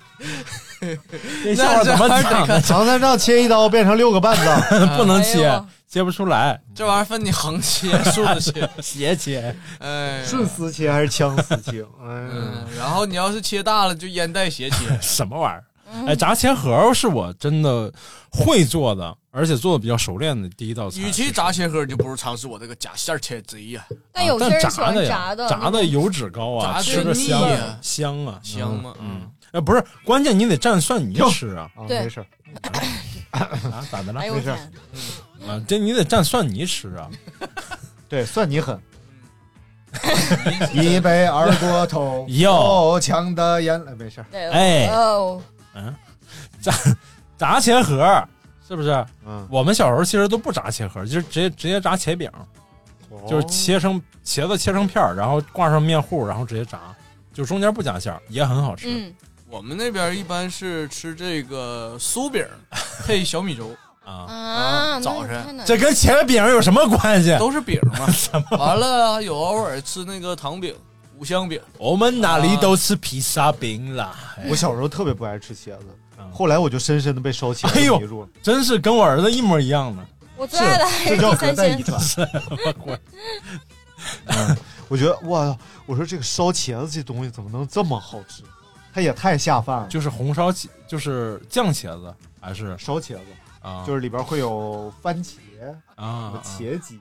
[1.44, 2.60] 这笑话怎么讲的？
[2.62, 4.60] 长三丈切一刀变成六个半脏，
[4.96, 9.54] 不能切哎，切不出来，这玩意儿分你横切、竖着切，斜切。
[9.78, 11.84] 哎，顺丝切还是枪丝切？
[12.02, 14.98] 嗯，嗯，然后你要是切大了，就烟袋斜切。
[15.00, 15.64] 什么玩意儿？
[16.08, 17.92] 哎，炸茄盒是我真的
[18.28, 21.00] 会做的，而且做的比较熟练的第一道菜。
[21.00, 28.92] 与其炸茄盒，就不如尝试我这个夹馅儿切贼呀，但有些啊但人喜欢炸的呀炸的，油脂高啊，炸吃着香啊香啊，香吗？
[29.00, 32.26] 嗯嗯，，哎，不是，关键你得蘸蒜泥吃啊啊，对没事儿，
[33.30, 34.26] 啊，咋的了哎？
[34.26, 37.08] 呦我没事天，啊，这你得蘸蒜泥吃啊，
[38.08, 38.78] 对，蒜你狠。
[40.74, 44.26] 一杯二锅头， 哟哦，强的眼泪，没事儿。
[44.28, 45.40] 对哎哦，
[45.74, 45.94] 嗯，
[46.60, 46.72] 炸
[47.38, 48.04] 炸茄盒
[48.66, 49.06] 是不是？
[49.24, 52.28] 嗯，我们小时候其实都不炸茄盒，就是直接直接炸茄饼，
[53.28, 56.80] 就是切成茄子切成片儿，然后挂上面糊，然后直接炸，
[57.32, 58.88] 就中间不加馅儿，也很好吃。
[58.90, 59.14] 嗯，
[59.54, 62.44] 我们那边一般是吃这个酥饼
[63.06, 63.70] 配小米粥，
[64.04, 67.38] 啊，啊，早晨这跟茄子饼有什么关系？
[67.38, 68.04] 都是饼嘛。
[68.58, 70.74] 完了有偶尔吃那个糖饼、
[71.16, 74.12] 五香饼，我们哪里都吃披萨饼啦，
[74.48, 75.86] 我小时候特别不爱吃茄子
[76.18, 78.28] 嗯，后来我就深深的被烧茄子迷住了。
[78.42, 80.04] 真是跟我儿子一模一样的。
[80.36, 83.00] 我最爱的还这是地三叫隔代遗鲜，传。
[84.26, 84.56] 嗯，
[84.88, 88.42] 我觉得哇，我说这个烧茄子这东西怎么能这么好吃？
[88.94, 89.88] 它也太下饭了。
[89.88, 92.78] 就是红烧茄，就是酱茄子还是？
[92.78, 93.20] 烧茄子，
[93.60, 95.34] 啊，就是里边会有番茄、
[95.96, 97.00] 啊什么茄吉，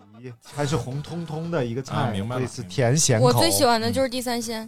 [0.56, 3.26] 还是红彤彤的一个啊菜，明白类似甜咸口。
[3.28, 4.68] 我最喜欢的就是地三鲜，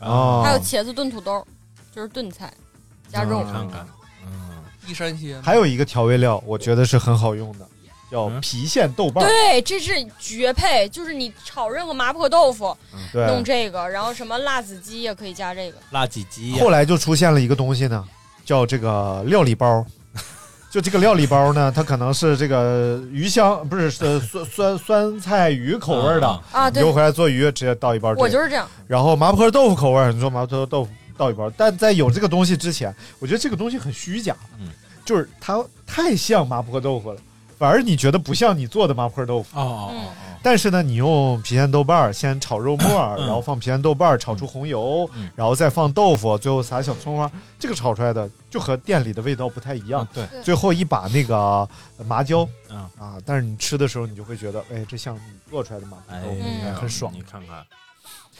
[0.00, 1.46] 哦，还有茄子炖土豆，
[1.94, 2.50] 就是炖菜
[3.08, 3.42] 加肉。
[3.42, 3.86] 看看，
[4.24, 7.66] 嗯，地三鲜，还有一个调味料，我觉得是很好用的，
[8.12, 9.26] 叫嗯郫县豆瓣儿。
[9.26, 12.76] 对，这是绝配，就是你炒任何麻婆豆腐
[13.14, 15.78] 弄对，这个，然后什么辣子鸡也可以加这个。
[15.90, 18.06] 辣鸡鸡后来就出现了一个东西呢，
[18.44, 19.84] 叫这个料理包。
[20.70, 28.22] 就这个料理包呢，它可能是这个鱼香，不是呃酸酸酸菜鱼口味的，啊啊，对你就，回来做鱼，直接倒一包这个。
[28.22, 28.66] 我就是这样。
[28.86, 34.68] 然后麻婆豆腐口味，你说麻婆豆腐倒一包，但在有这个东西之前，我觉得这个东西很虚假，嗯
[35.04, 37.20] 就是它太像麻婆豆腐了，
[37.62, 39.56] 反而你觉得不像你做的麻婆豆腐。
[39.56, 40.08] 哦哦嗯哦
[40.44, 50.08] 但是呢，你用郫县豆瓣儿先炒肉末 然后放郫县豆瓣儿炒出红油，嗯然后再放豆腐，最后撒小葱花，这个炒出来的就和店里的味道不太一样哦，。
[50.12, 51.68] 对，最后一把那个
[52.08, 57.12] 麻椒嗯，啊，但是你吃的时候，你就会觉得，哎，这像你做出来的麻婆哎豆腐，嗯很爽。
[57.14, 57.64] 你看看，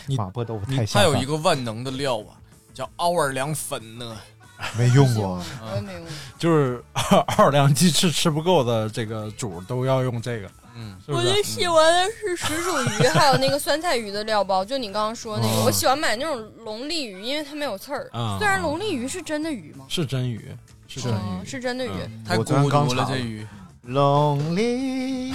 [0.07, 2.35] 你麻婆豆腐太下饭了还有一个万能的料啊，
[2.75, 4.17] 叫奥尔良粉呢。
[4.79, 5.43] 没用过。
[5.71, 6.11] 我也没用过。
[6.39, 11.13] 就是二二两鸡翅吃不够的这个主都要用这个，嗯，是是？
[11.13, 14.65] 我最喜欢的是水煮鱼， 还有那个酸菜鱼的料包。
[14.65, 18.09] 就你刚刚说那个，哦我喜欢买那种龙利鱼，因为它没有刺儿。
[18.13, 19.85] 啊虽然龙利鱼是真的鱼吗？
[19.89, 20.55] 是真鱼，
[20.89, 21.91] 是真嗯，鱼，是真的鱼。
[22.27, 23.47] 太孤独了这鱼。
[23.89, 25.35] Lonely，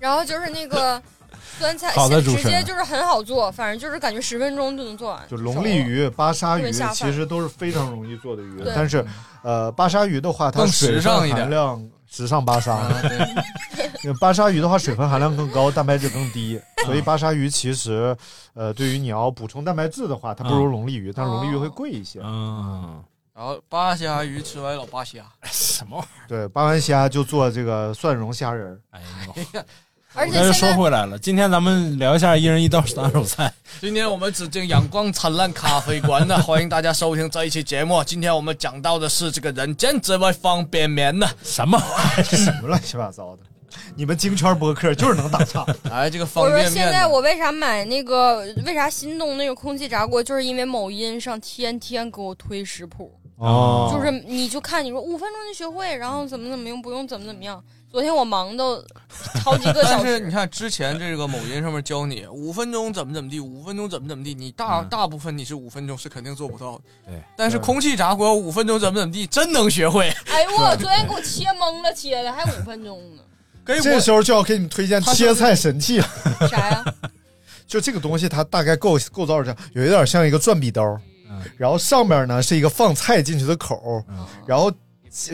[0.00, 1.00] 然后就是那个
[1.58, 2.42] 酸菜，好的主持人。
[2.44, 5.22] 直接就是很好做，反正就是感觉十分钟就能做完。
[5.28, 9.04] 就龙利鱼、巴沙鱼其实都是非常容易做的鱼，但是
[9.42, 12.88] 呃，巴沙鱼的话，它更水分含量时尚巴沙，
[14.20, 18.16] 巴沙鱼的话，水分含量更高，蛋白质更低，所以巴沙鱼其实，
[18.54, 22.20] 呃，对于你要补充蛋白质的话，它不如龙利鱼，但是龙利鱼会贵一些。
[22.22, 23.02] 嗯，
[23.34, 26.28] 然后巴虾鱼吃完老巴虾，什么玩意儿？
[26.28, 29.00] 对，八完虾就做这个蒜蓉虾仁哎
[29.52, 29.64] 呀，
[30.12, 33.52] 而且但是说回来了，今天咱们聊一下一人一道拿手菜。
[33.80, 38.02] 今天我们指定阳光灿烂咖啡馆呢，欢迎大家收听这一期节目。
[38.02, 41.28] 今天我们讲到的是这个人间之味方便面呢。
[41.44, 42.24] 什么玩意儿？
[42.24, 43.42] 什么乱七八糟的？
[43.94, 45.64] 你们京圈播客就是能打岔。
[45.88, 57.62] 哎，这个方便面我说，现在我为啥买那个，为啥心动那个空气炸锅，就是因为某音上天天给我推食谱，哦就是你就看你说五分钟就学会，然后怎么怎么用，不用怎么怎么样。
[57.90, 58.80] 昨天我忙到
[59.42, 64.88] 好几个小但是你，看之前这个某音上面教你五分钟怎么怎么地，五分钟怎么怎么地，你大、嗯。
[64.88, 66.84] 大部分你是五分钟是肯定做不到的。
[67.06, 70.08] 对，但是空气炸锅五分钟怎么怎么地，真能学会。
[70.26, 73.22] 哎呦我昨天给我切懵了，切的还五分钟呢，
[73.64, 76.08] 给我这时候就要给你们推荐切菜神器了。
[76.48, 76.84] 啥呀？
[77.66, 80.84] 就这个东西，它大概构构造是这样，有一点像一个转笔刀，
[81.28, 81.42] 嗯。
[81.56, 84.24] 然后上面呢是一个放菜进去的口，嗯。
[84.46, 84.72] 然后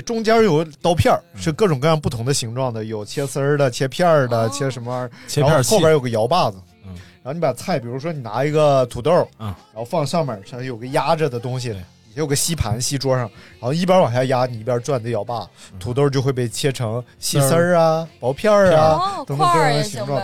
[0.04, 6.56] 中间有刀片儿，是各种各样不同的形状的，有切丝儿的、切片儿的、哦切什么玩意儿，切片器然后后边有个摇把子。
[6.86, 9.10] 嗯然后你把菜，比如说你拿一个土豆，
[9.40, 11.74] 嗯然后放上面，上面有个压着的东西，
[12.14, 15.40] 有个吸盘吸桌上，然后一边往下压，你一边转的摇把，
[15.72, 20.22] 嗯土豆就会被切成细丝儿啊、薄片儿啊哦等等各块儿样的形状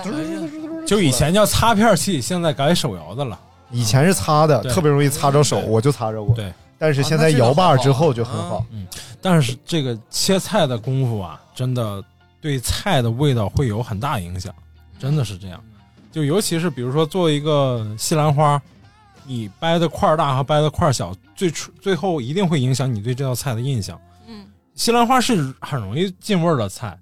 [0.87, 3.39] 就以前叫擦片器，现在改手摇的了。
[3.73, 6.35] 以前是擦的，特别容易擦着手，我就擦着过。
[6.37, 8.67] 对，但是现在摇把之后就很好。
[8.73, 8.89] 嗯
[9.21, 12.03] 但是这个切菜的功夫啊，真的
[12.41, 14.53] 对菜的味道会有很大影响，
[14.99, 15.63] 真的是这样。
[16.11, 18.61] 就尤其是比如说做一个西兰花，
[19.25, 23.97] 你掰的块儿大和掰的块儿小，最初最后一定会影响你对这道菜的印象。
[24.27, 26.99] 嗯，西兰花是很容易进味儿的菜，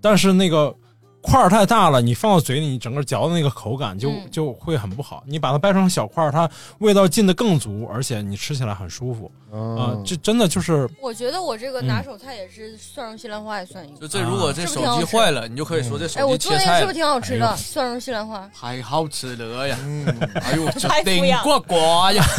[0.00, 0.74] 但是那个
[1.22, 5.22] 块儿太大了，你放到嘴里，你整个嚼的那个口感就、嗯就会很不好。
[5.26, 6.48] 你把它掰成小块儿，它
[6.78, 14.00] 味道进的更足，而且你吃起来很舒服啊、嗯，这真的就是我觉得我这个嗯拿手菜也是蒜蓉西兰花也算一个。
[14.00, 17.48] 就这，如果这手机坏了，你就可以说这哎，手机切菜了做那个是不是挺好吃的？
[17.48, 19.76] 哎蒜蓉西兰花，太好吃了呀！
[19.82, 20.06] 嗯，
[20.42, 20.66] 哎呦，
[21.04, 21.74] 顶呱呱
[22.12, 22.24] 呀！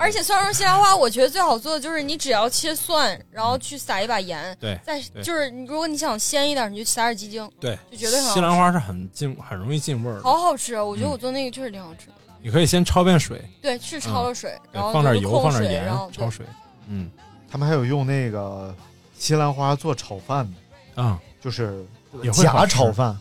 [0.00, 10.22] 而且蒜蓉西兰花，我觉得最好做的就是你只要切蒜，然后去撒一把盐，对再就是如果你想鲜一点，你就撒点鸡精，对，就绝对很好西兰花是很进很容易进味儿。
[10.22, 10.82] 好好吃啊！
[10.82, 12.14] 我觉得嗯我做那个确实挺好吃的。
[12.40, 16.46] 你可以先焯遍水，对，去焯了水，对然后放点油，放点盐然后，焯水。
[16.88, 17.10] 嗯
[17.50, 18.74] 他们还有用那个
[19.18, 20.50] 西兰花做炒饭
[20.96, 21.84] 的，啊，就是
[22.32, 23.18] 假炒饭，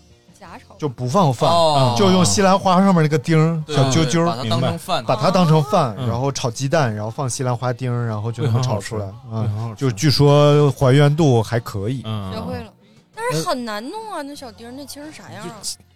[0.77, 9.41] 就不放饭，哦就用西兰花上面那个丁儿对小揪揪儿，把它当成饭，把它当成饭，嗯然后炒鸡蛋，然后放西兰花丁儿，然后就会很好能炒出来吃会啊。
[9.43, 12.01] 很好吃就据说还原度还可以。
[12.05, 12.71] 嗯，学会了，
[13.15, 14.21] 但是很难弄啊！
[14.21, 15.55] 那小丁儿那青是啥样啊？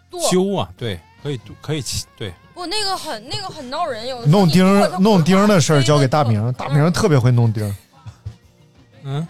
[0.10, 7.76] 剁揪啊，对，可以可以切，对，不那个很那个很闹人，有的时候弄丁弄丁儿的事儿交给大明，大明特别会弄丁儿，
[9.04, 9.28] 嗯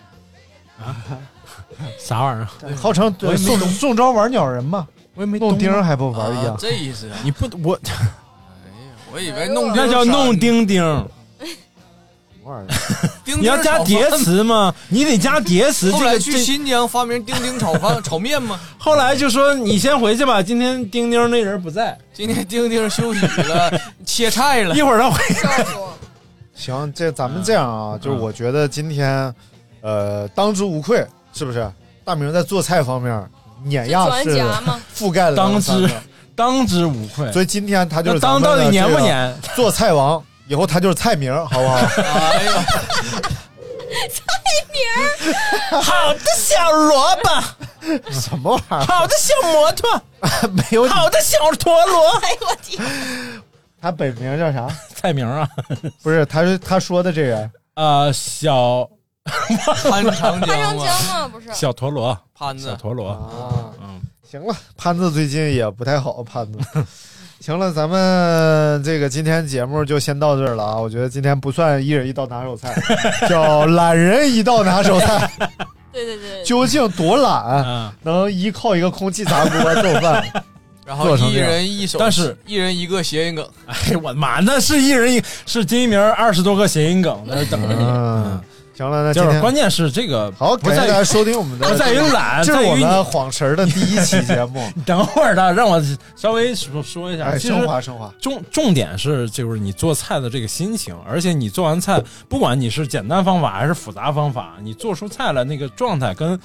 [0.83, 0.95] 啊，
[1.97, 2.75] 啥玩意儿？
[2.75, 4.85] 号称我也没宋弄宋招玩鸟人嘛，
[5.15, 6.57] 我也没弄钉还不玩一啊样。
[6.59, 7.17] 这意思啊？
[7.23, 8.09] 你不我哎呀，
[9.13, 11.09] 我以为弄那叫弄丁丁，什
[12.43, 13.09] 么玩意儿？
[13.39, 14.09] 你要加叠。
[14.17, 14.73] 词吗？
[14.89, 15.91] 你得加叠词。
[15.91, 18.59] 后来去新疆发明丁丁炒饭炒面吗？
[18.77, 23.71] 后来就说你先回去吧，今天丁丁那人不在，今天丁丁休息了，
[24.05, 24.81] 切菜了一。
[24.81, 25.21] 会儿他回。
[25.35, 25.93] 笑死我！
[26.55, 29.33] 行，这咱们这样啊，就是我觉得今天，
[29.81, 31.71] 呃，当之无愧，是不是？
[32.03, 33.13] 大明在做菜方面
[33.63, 35.89] 碾压专式家嘛， 覆盖了当之
[36.35, 37.31] 当之无愧。
[37.31, 39.41] 所以今天他就是当到底黏不这个黏？
[39.55, 41.75] 做菜王，以后他就是菜名， 好不好？
[41.75, 42.65] 哎呀，
[45.81, 47.29] 好的小萝卜，
[48.11, 50.01] 什么玩意儿好的小摩托，
[50.51, 52.09] 没有，好的小陀螺。
[52.21, 52.83] 哎呦我天！
[53.81, 54.67] 他本名叫啥？
[54.95, 55.47] 菜名啊，
[56.01, 58.87] 不是，他是他说的这个呃，小
[59.25, 61.51] 潘 长潘长江吗，不是？
[61.53, 63.09] 小陀螺，潘子，小陀螺。
[63.09, 63.71] 啊。
[63.81, 66.59] 嗯，行了，潘子最近也不太好，潘子。
[67.39, 70.75] 行了，咱们这个今天节目就先到这儿了啊！
[70.77, 72.73] 我觉得今天不算一人一道拿手菜，
[73.27, 75.29] 叫懒人一道拿手菜。
[75.91, 80.25] 对对对，究竟多懒，嗯，能依靠一个空气炸锅做饭？
[80.85, 87.83] 然后一做成这样人一手，但是一人一个谐音梗，哎，我的妈，那是一人一是金一鸣二十多个谐音梗在那等着你。
[87.83, 88.41] 嗯，
[88.75, 94.67] 行了，那就是关键是这个好，不在于感谢大家收听我们的，不在于懒，这是我在于们晃神儿的第一期节目。
[94.75, 95.81] 你等会儿的，让我
[96.15, 97.25] 稍微说说一下。
[97.25, 106.39] 哎，其实升华升华，重重点是就是你做菜的这个心情，而且你做完菜，不管你是简单方法还是复杂方法，你做出菜来那个状态跟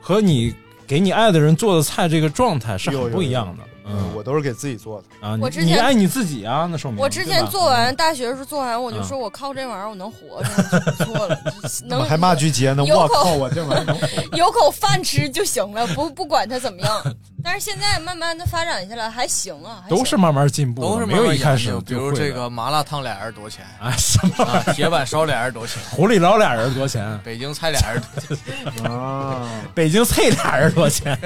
[0.00, 0.54] 和你
[0.86, 3.62] 给你爱的人做的菜这个状态是很不一样的。
[3.86, 5.26] 嗯，我都是给自己做的。
[5.28, 11.38] 啊，你我之前你爱你自己啊，那说明我之前做完大学的时候做完，我就嗯说我靠这玩意儿我能活着就不错了，
[11.84, 14.08] 能还骂句街呢，我靠，我这玩意儿能活。
[14.36, 17.16] 有口饭吃就行了，不不管它怎么样。
[17.42, 23.66] 但是现在慢慢的发展下来还行啊，都是慢慢进步，都是没有一开始比如这个麻辣烫俩人多少钱？
[23.78, 25.82] 啊什么啊，铁板烧俩人多少钱？
[25.92, 27.20] 狐狸捞俩人多少钱？
[27.22, 28.90] 北京菜俩人多少钱？
[28.90, 31.18] 啊，北京菜俩人多少钱？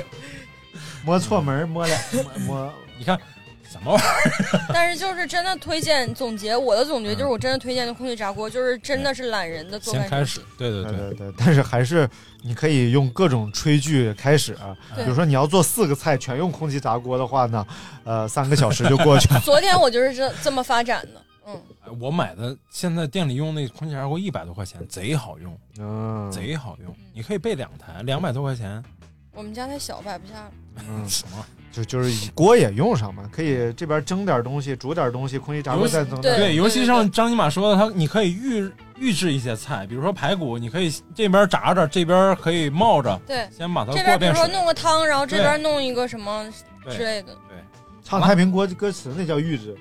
[1.09, 2.73] 摸错门，摸俩 摸摸。
[2.99, 3.19] 你看
[3.67, 4.07] 什么玩意
[4.53, 4.61] 儿？
[4.75, 10.03] 但是就是真的推荐总结，我的总结嗯就是我真的推荐的空气炸锅，就是真的是懒人的做饭。
[10.03, 12.07] 先开始，对对对，对对对，但是还是
[12.43, 14.77] 你可以用各种炊具开始啊。
[14.97, 17.67] 比如说你要做四个菜全用空气炸锅的话呢，
[18.05, 19.41] 呃，三个小时就过去了。
[19.47, 26.95] 昨天我就是这这么发展的，嗯，哎我买的现在店里用那空气炸锅一百多块钱，贼好用，嗯，贼好用。
[27.15, 28.85] 你可以备两台，两百多块钱。
[29.33, 30.53] 我们家太小摆不下了。
[30.89, 31.45] 嗯， 什么？
[31.71, 36.21] 就就是锅也用上嘛，可以这边蒸点东西，煮点东西，空气炸锅再蒸。
[36.21, 44.53] 对对，尤其像张尼玛说的，他你可以预预制一些菜，比如说排骨，你可以这边炸着，这边可以冒着，对，先把它这边比如说过遍水。
[44.55, 46.45] 弄个汤，然后这边弄一个什么
[46.85, 47.35] 对之类的。
[47.49, 47.59] 对
[48.03, 49.77] 唱太平锅歌词那叫预制，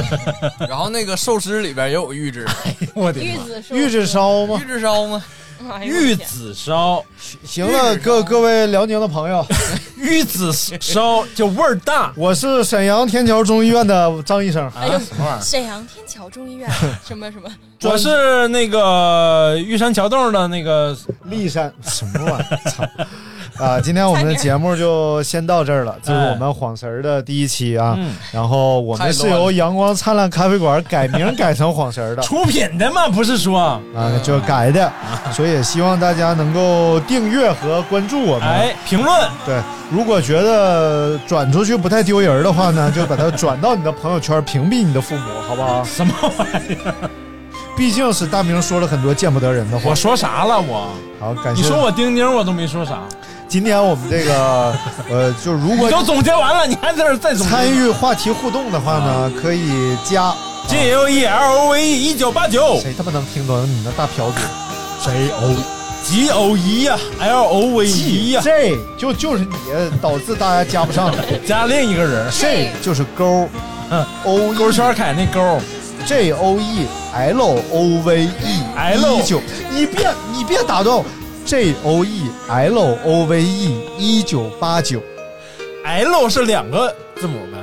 [0.68, 2.46] 然后那个寿司里边也有预制，
[2.94, 3.26] 我的妈！
[3.26, 4.66] 玉子是预制烧吗预？
[4.68, 5.24] 制烧吗？
[5.82, 7.04] 玉子烧，
[7.44, 9.44] 行了，各各位辽宁的朋友，
[9.96, 12.12] 玉子烧就味儿大。
[12.16, 14.70] 我是沈阳天桥中医院的张医生。
[14.76, 15.42] 哎呦啊什么玩意儿？
[15.42, 16.68] 沈阳天桥中医院
[17.06, 17.50] 什么什么，
[17.82, 20.96] 我是那个玉山桥洞的那个，
[21.28, 23.06] 骊山什么玩意儿？
[23.56, 23.64] 操！
[23.64, 27.94] 啊，今天我们的节目就先到这儿了，这是我们晃神儿的第一期啊。
[27.98, 34.92] 嗯，然后我们是由阳光灿烂咖啡馆改名改成晃神儿的出品的嘛，不是说，啊，就改的，
[35.32, 38.48] 所以也希望大家能够订阅和关注我们。
[38.48, 45.84] 哎，评论对，如果觉得转出去不太丢人的话呢，就把它转到你的朋友圈，屏蔽你的父母，好不好？
[45.84, 46.94] 什么玩意儿？
[47.76, 49.94] 毕竟是大明说了很多见不得人的话我。
[49.94, 50.60] 说啥了？
[50.60, 51.62] 我好，感谢。
[51.62, 53.00] 你说我钉钉，我都没说啥。
[53.48, 54.74] 今天我们这个
[55.10, 57.52] 呃，就如果你都总结完了，你还在这儿再总结？
[57.52, 60.34] 参与话题互动的话呢，可以加
[60.68, 65.54] J O E L O V E 一九八九谁他妈能听懂你那大瓢嘴 J O
[66.04, 73.48] G O E 呀，L O V E 呀，？J 就就是你导致大家加不上来 加另一个人，，J 就是勾
[73.90, 75.60] 嗯，O 勾圈凯那勾，
[76.06, 77.40] J O E L
[77.72, 79.40] O V E L 一九，
[79.70, 81.04] 你别你别打断我
[81.46, 85.00] ，J O E L O V E 一九八九
[85.84, 87.58] ，L 是两个字母呗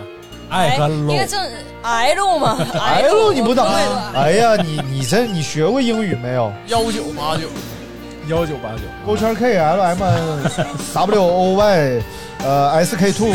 [0.49, 1.27] ，I 和应该 L。
[1.27, 1.49] 正
[1.83, 2.57] L 嘛？
[3.03, 3.63] L 你不打。
[3.65, 4.11] 对吧？
[4.15, 6.51] 哎呀，你你这你学过英语没有？
[6.67, 7.43] 幺九八九，
[8.27, 10.51] 幺九八九，勾圈 K L M N
[10.95, 12.01] W O Y，
[12.43, 13.31] 呃 S K two，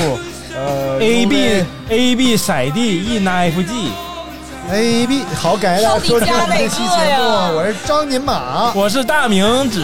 [0.56, 3.92] 呃 A B A B 骰 D E N F G，
[4.72, 9.80] A B，好，感谢大家收听我们这期节目，我是张金马，我是大明指，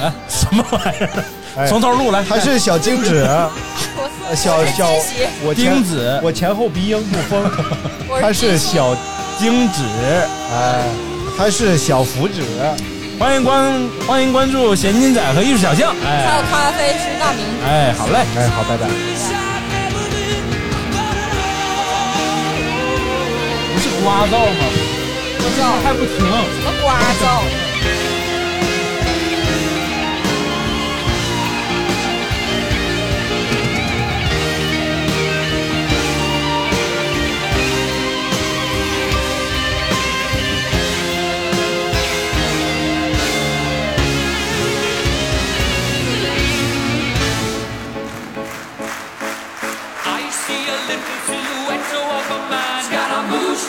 [0.00, 1.24] 哎，什么玩意儿？
[1.56, 1.66] 哎。
[1.68, 3.24] 从头录来，他是小金指，
[4.28, 4.88] 呃小小
[5.44, 6.20] 我前丁子。
[6.22, 7.50] 我前后鼻音不丰，
[8.08, 8.96] 我他是小
[9.38, 9.82] 精指，
[10.52, 10.82] 哎，
[11.38, 12.42] 他是小福指，
[13.18, 17.44] 欢迎关欢迎关注咸金仔和艺术小象，还哎有咖啡是大明。
[17.64, 18.18] 哎，好嘞。
[18.36, 19.43] 哎，好，拜拜。
[24.04, 24.64] 刮噪吗？
[25.38, 26.18] 不噪还不停。
[26.18, 27.63] 什么刮噪？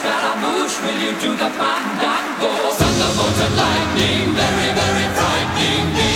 [0.06, 2.50] Scaramouche, will you do the fandango?
[2.78, 6.15] Thunderbolt and lightning, very, very frightening me.